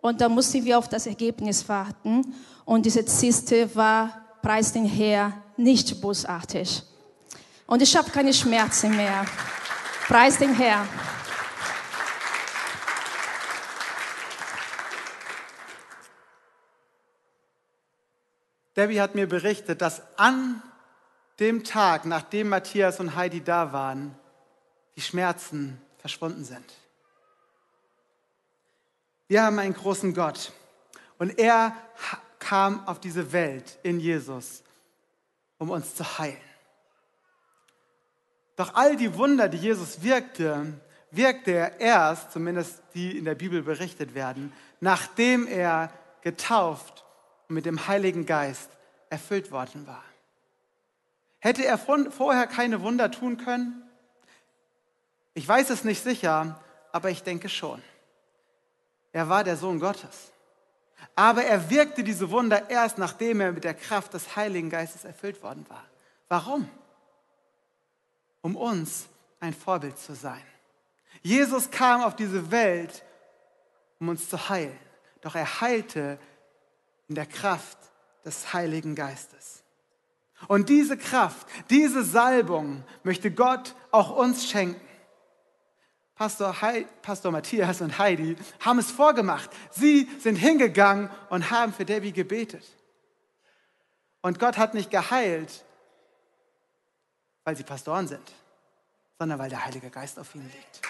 und 0.00 0.20
da 0.20 0.28
mussten 0.28 0.64
wir 0.64 0.78
auf 0.78 0.88
das 0.88 1.06
Ergebnis 1.06 1.68
warten. 1.68 2.34
Und 2.64 2.86
diese 2.86 3.04
Zyste 3.04 3.74
war, 3.74 4.10
preis 4.42 4.72
den 4.72 4.86
Herr, 4.86 5.32
nicht 5.56 6.00
bosartig. 6.00 6.82
Und 7.70 7.82
ich 7.82 7.96
habe 7.96 8.10
keine 8.10 8.34
Schmerzen 8.34 8.96
mehr. 8.96 9.24
Preis 10.08 10.38
den 10.38 10.52
Herr. 10.56 10.88
Debbie 18.74 19.00
hat 19.00 19.14
mir 19.14 19.28
berichtet, 19.28 19.80
dass 19.82 20.02
an 20.18 20.60
dem 21.38 21.62
Tag, 21.62 22.06
nachdem 22.06 22.48
Matthias 22.48 22.98
und 22.98 23.14
Heidi 23.14 23.40
da 23.40 23.72
waren, 23.72 24.16
die 24.96 25.00
Schmerzen 25.00 25.80
verschwunden 25.98 26.42
sind. 26.42 26.72
Wir 29.28 29.44
haben 29.44 29.60
einen 29.60 29.74
großen 29.74 30.12
Gott 30.12 30.52
und 31.18 31.38
er 31.38 31.76
kam 32.40 32.84
auf 32.88 32.98
diese 32.98 33.30
Welt 33.30 33.78
in 33.84 34.00
Jesus, 34.00 34.64
um 35.58 35.70
uns 35.70 35.94
zu 35.94 36.18
heilen. 36.18 36.49
Doch 38.60 38.74
all 38.74 38.94
die 38.94 39.16
Wunder, 39.16 39.48
die 39.48 39.56
Jesus 39.56 40.02
wirkte, 40.02 40.78
wirkte 41.10 41.50
er 41.50 41.80
erst, 41.80 42.30
zumindest 42.32 42.82
die 42.92 43.16
in 43.16 43.24
der 43.24 43.34
Bibel 43.34 43.62
berichtet 43.62 44.14
werden, 44.14 44.52
nachdem 44.80 45.46
er 45.46 45.90
getauft 46.20 47.06
und 47.48 47.54
mit 47.54 47.64
dem 47.64 47.88
Heiligen 47.88 48.26
Geist 48.26 48.68
erfüllt 49.08 49.50
worden 49.50 49.86
war. 49.86 50.04
Hätte 51.38 51.64
er 51.64 51.78
vorher 51.78 52.46
keine 52.46 52.82
Wunder 52.82 53.10
tun 53.10 53.38
können? 53.38 53.82
Ich 55.32 55.48
weiß 55.48 55.70
es 55.70 55.82
nicht 55.82 56.02
sicher, 56.04 56.60
aber 56.92 57.08
ich 57.08 57.22
denke 57.22 57.48
schon. 57.48 57.82
Er 59.12 59.30
war 59.30 59.42
der 59.42 59.56
Sohn 59.56 59.80
Gottes. 59.80 60.32
Aber 61.16 61.44
er 61.44 61.70
wirkte 61.70 62.04
diese 62.04 62.30
Wunder 62.30 62.68
erst, 62.68 62.98
nachdem 62.98 63.40
er 63.40 63.52
mit 63.52 63.64
der 63.64 63.72
Kraft 63.72 64.12
des 64.12 64.36
Heiligen 64.36 64.68
Geistes 64.68 65.06
erfüllt 65.06 65.42
worden 65.42 65.64
war. 65.70 65.86
Warum? 66.28 66.68
Um 68.42 68.56
uns 68.56 69.08
ein 69.40 69.54
Vorbild 69.54 69.98
zu 69.98 70.14
sein. 70.14 70.42
Jesus 71.22 71.70
kam 71.70 72.02
auf 72.02 72.16
diese 72.16 72.50
Welt, 72.50 73.04
um 73.98 74.08
uns 74.08 74.28
zu 74.28 74.48
heilen. 74.48 74.78
Doch 75.20 75.34
er 75.34 75.60
heilte 75.60 76.18
in 77.08 77.14
der 77.14 77.26
Kraft 77.26 77.78
des 78.24 78.52
Heiligen 78.52 78.94
Geistes. 78.94 79.62
Und 80.48 80.68
diese 80.68 80.96
Kraft, 80.96 81.46
diese 81.68 82.02
Salbung 82.02 82.84
möchte 83.02 83.30
Gott 83.30 83.74
auch 83.90 84.16
uns 84.16 84.48
schenken. 84.48 84.80
Pastor, 86.14 86.54
He 86.60 86.86
Pastor 87.02 87.32
Matthias 87.32 87.80
und 87.80 87.98
Heidi 87.98 88.36
haben 88.60 88.78
es 88.78 88.90
vorgemacht. 88.90 89.50
Sie 89.70 90.08
sind 90.18 90.36
hingegangen 90.36 91.10
und 91.30 91.50
haben 91.50 91.72
für 91.72 91.84
Debbie 91.84 92.12
gebetet. 92.12 92.64
Und 94.22 94.38
Gott 94.38 94.58
hat 94.58 94.74
nicht 94.74 94.90
geheilt, 94.90 95.64
weil 97.44 97.56
sie 97.56 97.62
Pastoren 97.62 98.06
sind, 98.08 98.32
sondern 99.18 99.38
weil 99.38 99.50
der 99.50 99.64
Heilige 99.64 99.90
Geist 99.90 100.18
auf 100.18 100.34
ihnen 100.34 100.50
liegt. 100.50 100.82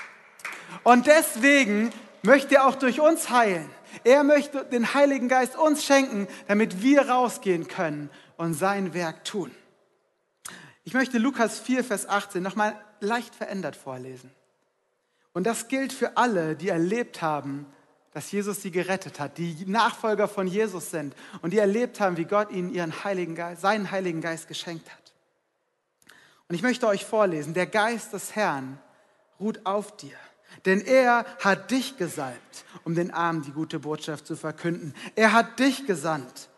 Und 0.84 1.06
deswegen 1.06 1.92
möchte 2.22 2.56
er 2.56 2.66
auch 2.66 2.76
durch 2.76 3.00
uns 3.00 3.30
heilen. 3.30 3.68
Er 4.04 4.22
möchte 4.24 4.64
den 4.64 4.94
Heiligen 4.94 5.28
Geist 5.28 5.56
uns 5.56 5.84
schenken, 5.84 6.28
damit 6.48 6.82
wir 6.82 7.08
rausgehen 7.08 7.66
können 7.66 8.10
und 8.36 8.54
sein 8.54 8.94
Werk 8.94 9.24
tun. 9.24 9.50
Ich 10.84 10.94
möchte 10.94 11.18
Lukas 11.18 11.60
4, 11.60 11.84
Vers 11.84 12.08
18 12.08 12.42
nochmal 12.42 12.74
leicht 13.00 13.34
verändert 13.34 13.76
vorlesen. 13.76 14.30
Und 15.32 15.46
das 15.46 15.68
gilt 15.68 15.92
für 15.92 16.16
alle, 16.16 16.56
die 16.56 16.68
erlebt 16.68 17.22
haben, 17.22 17.66
dass 18.12 18.32
Jesus 18.32 18.62
sie 18.62 18.72
gerettet 18.72 19.20
hat, 19.20 19.38
die 19.38 19.64
Nachfolger 19.66 20.26
von 20.26 20.46
Jesus 20.46 20.90
sind 20.90 21.14
und 21.42 21.52
die 21.52 21.58
erlebt 21.58 22.00
haben, 22.00 22.16
wie 22.16 22.24
Gott 22.24 22.50
ihnen 22.50 22.72
ihren 22.74 23.04
Heiligen 23.04 23.36
Geist, 23.36 23.62
seinen 23.62 23.90
Heiligen 23.90 24.20
Geist 24.20 24.48
geschenkt 24.48 24.90
hat. 24.90 24.99
Und 26.50 26.54
ich 26.54 26.62
möchte 26.62 26.86
euch 26.86 27.06
vorlesen, 27.06 27.54
der 27.54 27.66
Geist 27.66 28.12
des 28.12 28.36
Herrn 28.36 28.78
ruht 29.38 29.64
auf 29.64 29.96
dir 29.96 30.16
denn 30.64 30.80
er 30.80 31.24
hat 31.38 31.70
dich 31.70 31.96
gesalbt, 31.96 32.64
um 32.84 32.94
den 32.94 33.10
Armen 33.10 33.42
die 33.42 33.52
gute 33.52 33.78
Botschaft 33.78 34.26
zu 34.26 34.36
verkünden. 34.36 34.94
Er 35.14 35.32
hat 35.32 35.58
dich 35.58 35.86
gesandt, 35.86 36.48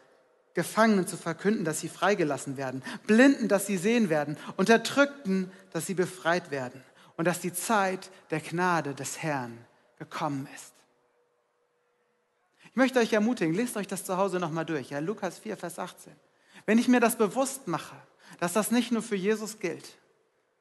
Gefangenen 0.55 1.07
zu 1.07 1.17
verkünden, 1.17 1.65
dass 1.65 1.81
sie 1.81 1.89
freigelassen 1.89 2.57
werden, 2.57 2.83
Blinden, 3.07 3.49
dass 3.49 3.67
sie 3.67 3.79
sehen 3.79 4.11
werden, 4.11 4.37
Unterdrückten, 4.57 5.51
dass 5.73 5.87
sie 5.87 5.95
befreit 5.95 6.51
werden 6.51 6.83
und 7.17 7.27
dass 7.27 7.41
die 7.41 7.53
Zeit 7.53 8.11
der 8.31 8.41
Gnade 8.41 8.95
des 8.95 9.23
Herrn 9.23 9.57
gekommen 9.99 10.49
ist. 10.55 10.73
Ich 12.65 12.77
möchte 12.77 12.99
euch 12.99 13.13
ermutigen, 13.13 13.55
lest 13.55 13.77
euch 13.77 13.87
das 13.87 14.05
zu 14.05 14.17
Hause 14.17 14.41
nochmal 14.41 14.65
durch, 14.65 14.91
ja, 14.91 14.99
Lukas 14.99 15.39
4, 15.39 15.57
Vers 15.57 15.79
18. 15.79 16.13
Wenn 16.65 16.79
ich 16.79 16.89
mir 16.89 17.01
das 17.01 17.17
bewusst 17.17 17.69
mache, 17.69 17.97
dass 18.43 18.55
das 18.55 18.73
nicht 18.73 18.91
nur 18.91 19.03
für 19.03 19.15
Jesus 19.15 19.61
gilt, 19.61 19.97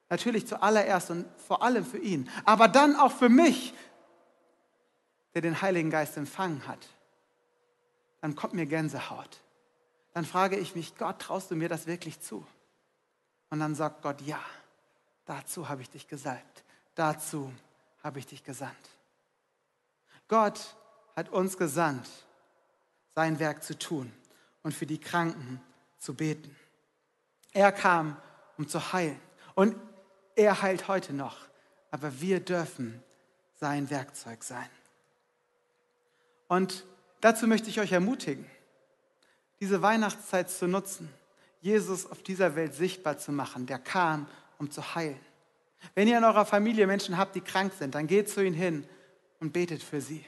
Natürlich 0.08 0.46
zuallererst 0.46 1.10
und 1.10 1.26
vor 1.48 1.64
allem 1.64 1.84
für 1.84 1.98
ihn, 1.98 2.30
aber 2.44 2.68
dann 2.68 2.98
auch 2.98 3.14
für 3.14 3.30
mich, 3.30 3.74
der 5.34 5.42
den 5.42 5.62
Heiligen 5.62 5.90
Geist 5.90 6.18
empfangen 6.18 6.68
hat. 6.68 6.86
Dann 8.20 8.36
kommt 8.36 8.54
mir 8.54 8.66
Gänsehaut. 8.66 9.40
Dann 10.14 10.26
frage 10.26 10.58
ich 10.58 10.76
mich, 10.76 10.98
Gott, 10.98 11.20
traust 11.20 11.50
du 11.50 11.56
mir 11.56 11.70
das 11.70 11.88
wirklich 11.88 12.20
zu? 12.20 12.46
Und 13.50 13.62
dann 13.62 13.74
sagt 13.74 14.02
Gott, 14.02 14.22
ja, 14.22 14.42
dazu 15.26 15.70
habe 15.70 15.82
ich 15.82 15.90
dich 15.90 16.10
gesalbt, 16.10 16.66
dazu 16.94 17.52
habe 18.04 18.20
ich 18.20 18.28
dich 18.28 18.44
gesandt. 18.44 18.90
Gott 20.28 20.76
hat 21.16 21.30
uns 21.30 21.58
gesandt, 21.58 22.10
sein 23.16 23.40
Werk 23.40 23.64
zu 23.64 23.80
tun 23.80 24.12
und 24.62 24.74
für 24.74 24.86
die 24.86 25.00
Kranken 25.00 25.62
zu 25.98 26.14
beten. 26.14 26.54
Er 27.54 27.72
kam, 27.72 28.18
um 28.58 28.68
zu 28.68 28.94
heilen. 28.94 29.20
Und 29.56 29.76
er 30.36 30.62
heilt 30.62 30.88
heute 30.88 31.14
noch, 31.14 31.38
aber 31.92 32.22
wir 32.22 32.40
dürfen 32.40 33.04
sein 33.60 33.90
Werkzeug 33.90 34.44
sein. 34.44 34.70
Und 36.48 36.86
dazu 37.22 37.48
möchte 37.48 37.70
ich 37.70 37.80
euch 37.80 37.92
ermutigen, 37.92 38.46
diese 39.60 39.82
Weihnachtszeit 39.82 40.50
zu 40.50 40.68
nutzen, 40.68 41.14
Jesus 41.62 42.10
auf 42.10 42.24
dieser 42.24 42.56
Welt 42.56 42.74
sichtbar 42.74 43.18
zu 43.18 43.32
machen, 43.32 43.68
der 43.68 43.78
kam, 43.78 44.28
um 44.58 44.72
zu 44.72 44.96
heilen. 44.96 45.20
Wenn 45.96 46.08
ihr 46.08 46.18
in 46.18 46.24
eurer 46.24 46.46
Familie 46.46 46.88
Menschen 46.88 47.18
habt, 47.18 47.36
die 47.36 47.42
krank 47.42 47.74
sind, 47.78 47.96
dann 47.96 48.08
geht 48.08 48.30
zu 48.30 48.44
ihnen 48.44 48.56
hin 48.56 48.88
und 49.40 49.54
betet 49.54 49.84
für 49.84 50.02
sie. 50.02 50.26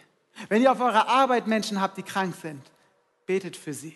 Wenn 0.49 0.61
ihr 0.61 0.71
auf 0.71 0.79
eurer 0.79 1.07
Arbeit 1.07 1.47
Menschen 1.47 1.81
habt, 1.81 1.97
die 1.97 2.03
krank 2.03 2.35
sind, 2.35 2.61
betet 3.25 3.55
für 3.55 3.73
sie. 3.73 3.95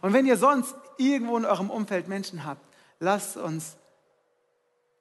Und 0.00 0.12
wenn 0.12 0.26
ihr 0.26 0.36
sonst 0.36 0.74
irgendwo 0.96 1.36
in 1.36 1.44
eurem 1.44 1.70
Umfeld 1.70 2.08
Menschen 2.08 2.44
habt, 2.44 2.64
lasst 3.00 3.36
uns 3.36 3.76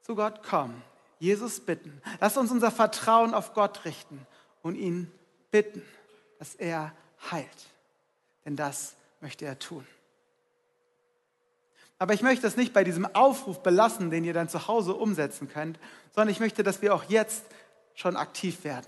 zu 0.02 0.16
Gott 0.16 0.44
kommen, 0.44 0.82
Jesus 1.20 1.60
bitten. 1.60 2.02
Lass 2.20 2.38
uns 2.38 2.52
unser 2.52 2.72
Vertrauen 2.72 3.34
auf 3.34 3.54
Gott 3.54 3.86
richten 3.86 4.26
und 4.62 4.76
ihn 4.76 5.12
bitten, 5.52 5.84
dass 6.40 6.56
er 6.56 6.94
heilt. 7.32 7.48
Denn 8.46 8.56
das 8.56 8.96
möchte 9.22 9.46
er 9.46 9.60
tun. 9.60 9.86
Aber 12.00 12.16
ich 12.16 12.24
möchte 12.24 12.48
es 12.48 12.58
nicht 12.58 12.74
bei 12.74 12.84
diesem 12.84 13.06
Aufruf 13.16 13.62
belassen, 13.62 14.10
den 14.10 14.24
ihr 14.24 14.34
dann 14.34 14.50
zu 14.50 14.68
Hause 14.68 14.96
umsetzen 14.96 15.48
könnt, 15.48 15.78
sondern 16.16 16.30
ich 16.30 16.40
möchte, 16.40 16.64
dass 16.64 16.82
wir 16.82 16.96
auch 16.96 17.04
jetzt 17.04 17.46
schon 17.94 18.18
aktiv 18.18 18.64
werden. 18.64 18.88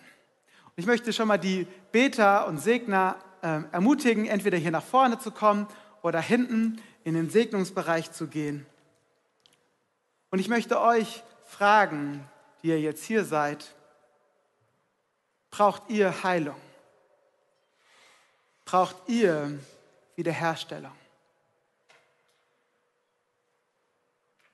Und 0.65 0.73
ich 0.77 0.87
möchte 0.87 1.13
schon 1.13 1.27
mal 1.27 1.37
die 1.37 1.67
Beter 1.91 2.47
und 2.47 2.57
Segner 2.57 3.17
äh, 3.43 3.61
ermutigen, 3.71 4.25
entweder 4.25 4.57
hier 4.57 4.71
nach 4.71 4.83
vorne 4.83 5.19
zu 5.19 5.29
kommen 5.29 5.67
oder 6.03 6.21
hinten 6.21 6.79
in 7.03 7.15
den 7.15 7.31
Segnungsbereich 7.31 8.11
zu 8.11 8.27
gehen. 8.27 8.67
Und 10.29 10.37
ich 10.37 10.49
möchte 10.49 10.79
euch 10.79 11.23
fragen, 11.47 12.29
die 12.61 12.67
ihr 12.67 12.79
jetzt 12.79 13.03
hier 13.03 13.25
seid, 13.25 13.73
braucht 15.49 15.89
ihr 15.89 16.23
Heilung? 16.23 16.59
Braucht 18.65 18.95
ihr 19.07 19.59
Wiederherstellung? 20.15 20.95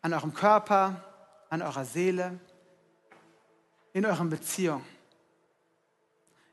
An 0.02 0.14
eurem 0.14 0.34
Körper, 0.34 1.04
an 1.50 1.62
eurer 1.62 1.86
Seele, 1.86 2.40
in 3.92 4.06
euren 4.06 4.30
Beziehungen. 4.30 4.86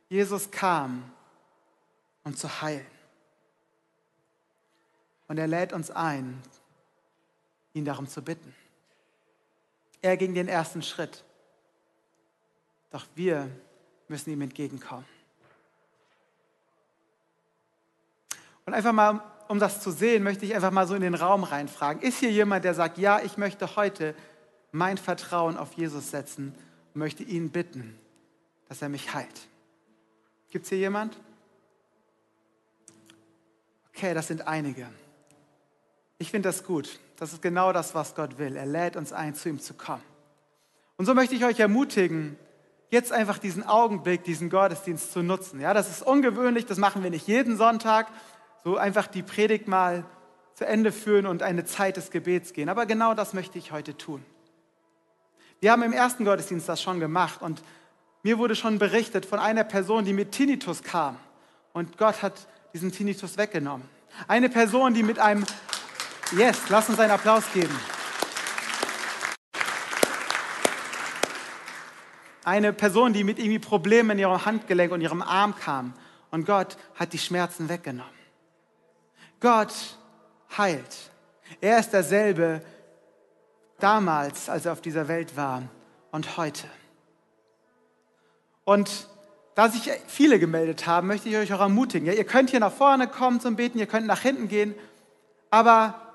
Jesus 0.08 0.50
kam, 0.50 1.12
um 2.24 2.34
zu 2.34 2.62
heilen. 2.62 2.95
Und 5.28 5.38
er 5.38 5.46
lädt 5.46 5.72
uns 5.72 5.90
ein, 5.90 6.40
ihn 7.72 7.84
darum 7.84 8.08
zu 8.08 8.22
bitten. 8.22 8.54
Er 10.02 10.16
ging 10.16 10.34
den 10.34 10.48
ersten 10.48 10.82
Schritt. 10.82 11.24
Doch 12.90 13.06
wir 13.14 13.50
müssen 14.08 14.30
ihm 14.30 14.40
entgegenkommen. 14.40 15.04
Und 18.64 18.74
einfach 18.74 18.92
mal, 18.92 19.22
um 19.48 19.58
das 19.58 19.80
zu 19.80 19.90
sehen, 19.90 20.22
möchte 20.22 20.44
ich 20.44 20.54
einfach 20.54 20.70
mal 20.70 20.86
so 20.86 20.94
in 20.94 21.02
den 21.02 21.14
Raum 21.14 21.44
reinfragen. 21.44 22.02
Ist 22.02 22.18
hier 22.18 22.30
jemand, 22.30 22.64
der 22.64 22.74
sagt, 22.74 22.98
ja, 22.98 23.20
ich 23.20 23.36
möchte 23.36 23.76
heute 23.76 24.14
mein 24.72 24.98
Vertrauen 24.98 25.56
auf 25.56 25.74
Jesus 25.74 26.10
setzen 26.10 26.54
und 26.94 26.98
möchte 26.98 27.22
ihn 27.22 27.50
bitten, 27.50 27.98
dass 28.68 28.82
er 28.82 28.88
mich 28.88 29.14
heilt? 29.14 29.48
Gibt 30.50 30.64
es 30.64 30.70
hier 30.70 30.78
jemand? 30.78 31.18
Okay, 33.94 34.14
das 34.14 34.26
sind 34.28 34.46
einige. 34.46 34.88
Ich 36.18 36.30
finde 36.30 36.48
das 36.48 36.64
gut. 36.64 36.98
Das 37.16 37.32
ist 37.32 37.42
genau 37.42 37.72
das, 37.72 37.94
was 37.94 38.14
Gott 38.14 38.38
will. 38.38 38.56
Er 38.56 38.66
lädt 38.66 38.96
uns 38.96 39.12
ein, 39.12 39.34
zu 39.34 39.48
ihm 39.48 39.60
zu 39.60 39.74
kommen. 39.74 40.02
Und 40.96 41.06
so 41.06 41.14
möchte 41.14 41.34
ich 41.34 41.44
euch 41.44 41.60
ermutigen, 41.60 42.38
jetzt 42.90 43.12
einfach 43.12 43.38
diesen 43.38 43.64
Augenblick, 43.64 44.24
diesen 44.24 44.48
Gottesdienst 44.48 45.12
zu 45.12 45.22
nutzen. 45.22 45.60
Ja, 45.60 45.74
das 45.74 45.90
ist 45.90 46.02
ungewöhnlich, 46.02 46.66
das 46.66 46.78
machen 46.78 47.02
wir 47.02 47.10
nicht 47.10 47.26
jeden 47.26 47.56
Sonntag. 47.56 48.08
So 48.64 48.76
einfach 48.76 49.06
die 49.06 49.22
Predigt 49.22 49.68
mal 49.68 50.04
zu 50.54 50.66
Ende 50.66 50.90
führen 50.92 51.26
und 51.26 51.42
eine 51.42 51.64
Zeit 51.64 51.96
des 51.96 52.10
Gebets 52.10 52.52
gehen. 52.52 52.68
Aber 52.68 52.86
genau 52.86 53.14
das 53.14 53.34
möchte 53.34 53.58
ich 53.58 53.72
heute 53.72 53.96
tun. 53.96 54.24
Wir 55.60 55.72
haben 55.72 55.82
im 55.82 55.92
ersten 55.92 56.24
Gottesdienst 56.24 56.68
das 56.68 56.82
schon 56.82 57.00
gemacht 57.00 57.42
und 57.42 57.62
mir 58.22 58.38
wurde 58.38 58.56
schon 58.56 58.78
berichtet 58.78 59.24
von 59.24 59.38
einer 59.38 59.64
Person, 59.64 60.04
die 60.04 60.12
mit 60.12 60.32
Tinnitus 60.32 60.82
kam 60.82 61.16
und 61.72 61.98
Gott 61.98 62.22
hat 62.22 62.46
diesen 62.72 62.92
Tinnitus 62.92 63.36
weggenommen. 63.36 63.88
Eine 64.28 64.48
Person, 64.48 64.94
die 64.94 65.02
mit 65.02 65.18
einem 65.18 65.44
Yes, 66.32 66.68
lass 66.70 66.88
uns 66.88 66.98
einen 66.98 67.12
Applaus 67.12 67.44
geben. 67.52 67.74
Eine 72.42 72.72
Person, 72.72 73.12
die 73.12 73.22
mit 73.22 73.38
irgendwie 73.38 73.60
Problemen 73.60 74.10
in 74.10 74.18
ihrem 74.18 74.44
Handgelenk 74.44 74.92
und 74.92 75.00
ihrem 75.00 75.22
Arm 75.22 75.54
kam. 75.54 75.94
Und 76.32 76.44
Gott 76.44 76.76
hat 76.96 77.12
die 77.12 77.18
Schmerzen 77.18 77.68
weggenommen. 77.68 78.10
Gott 79.38 79.72
heilt. 80.56 81.10
Er 81.60 81.78
ist 81.78 81.90
derselbe 81.90 82.60
damals, 83.78 84.48
als 84.48 84.66
er 84.66 84.72
auf 84.72 84.80
dieser 84.80 85.06
Welt 85.06 85.36
war 85.36 85.62
und 86.10 86.36
heute. 86.36 86.66
Und 88.64 89.06
da 89.54 89.68
sich 89.68 89.90
viele 90.08 90.40
gemeldet 90.40 90.88
haben, 90.88 91.06
möchte 91.06 91.28
ich 91.28 91.36
euch 91.36 91.52
auch 91.52 91.60
ermutigen. 91.60 92.06
Ja, 92.06 92.14
ihr 92.14 92.24
könnt 92.24 92.50
hier 92.50 92.60
nach 92.60 92.72
vorne 92.72 93.06
kommen 93.06 93.40
zum 93.40 93.54
Beten, 93.54 93.78
ihr 93.78 93.86
könnt 93.86 94.08
nach 94.08 94.20
hinten 94.20 94.48
gehen, 94.48 94.74
aber 95.50 96.05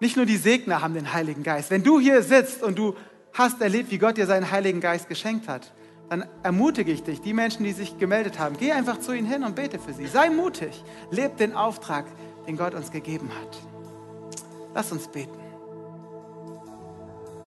nicht 0.00 0.16
nur 0.16 0.26
die 0.26 0.36
Segner 0.36 0.80
haben 0.82 0.94
den 0.94 1.12
Heiligen 1.12 1.42
Geist. 1.42 1.70
Wenn 1.70 1.82
du 1.82 1.98
hier 2.00 2.22
sitzt 2.22 2.62
und 2.62 2.78
du 2.78 2.94
hast 3.32 3.60
erlebt, 3.60 3.90
wie 3.90 3.98
Gott 3.98 4.16
dir 4.16 4.26
seinen 4.26 4.50
Heiligen 4.50 4.80
Geist 4.80 5.08
geschenkt 5.08 5.48
hat, 5.48 5.72
dann 6.08 6.24
ermutige 6.42 6.90
ich 6.90 7.02
dich, 7.02 7.20
die 7.20 7.34
Menschen, 7.34 7.64
die 7.64 7.72
sich 7.72 7.98
gemeldet 7.98 8.38
haben, 8.38 8.56
geh 8.58 8.72
einfach 8.72 8.98
zu 9.00 9.12
ihnen 9.12 9.26
hin 9.26 9.44
und 9.44 9.54
bete 9.54 9.78
für 9.78 9.92
sie. 9.92 10.06
Sei 10.06 10.30
mutig, 10.30 10.82
leb 11.10 11.36
den 11.36 11.54
Auftrag, 11.54 12.06
den 12.46 12.56
Gott 12.56 12.74
uns 12.74 12.90
gegeben 12.90 13.30
hat. 13.40 13.58
Lass 14.74 14.90
uns 14.90 15.08
beten. 15.08 15.47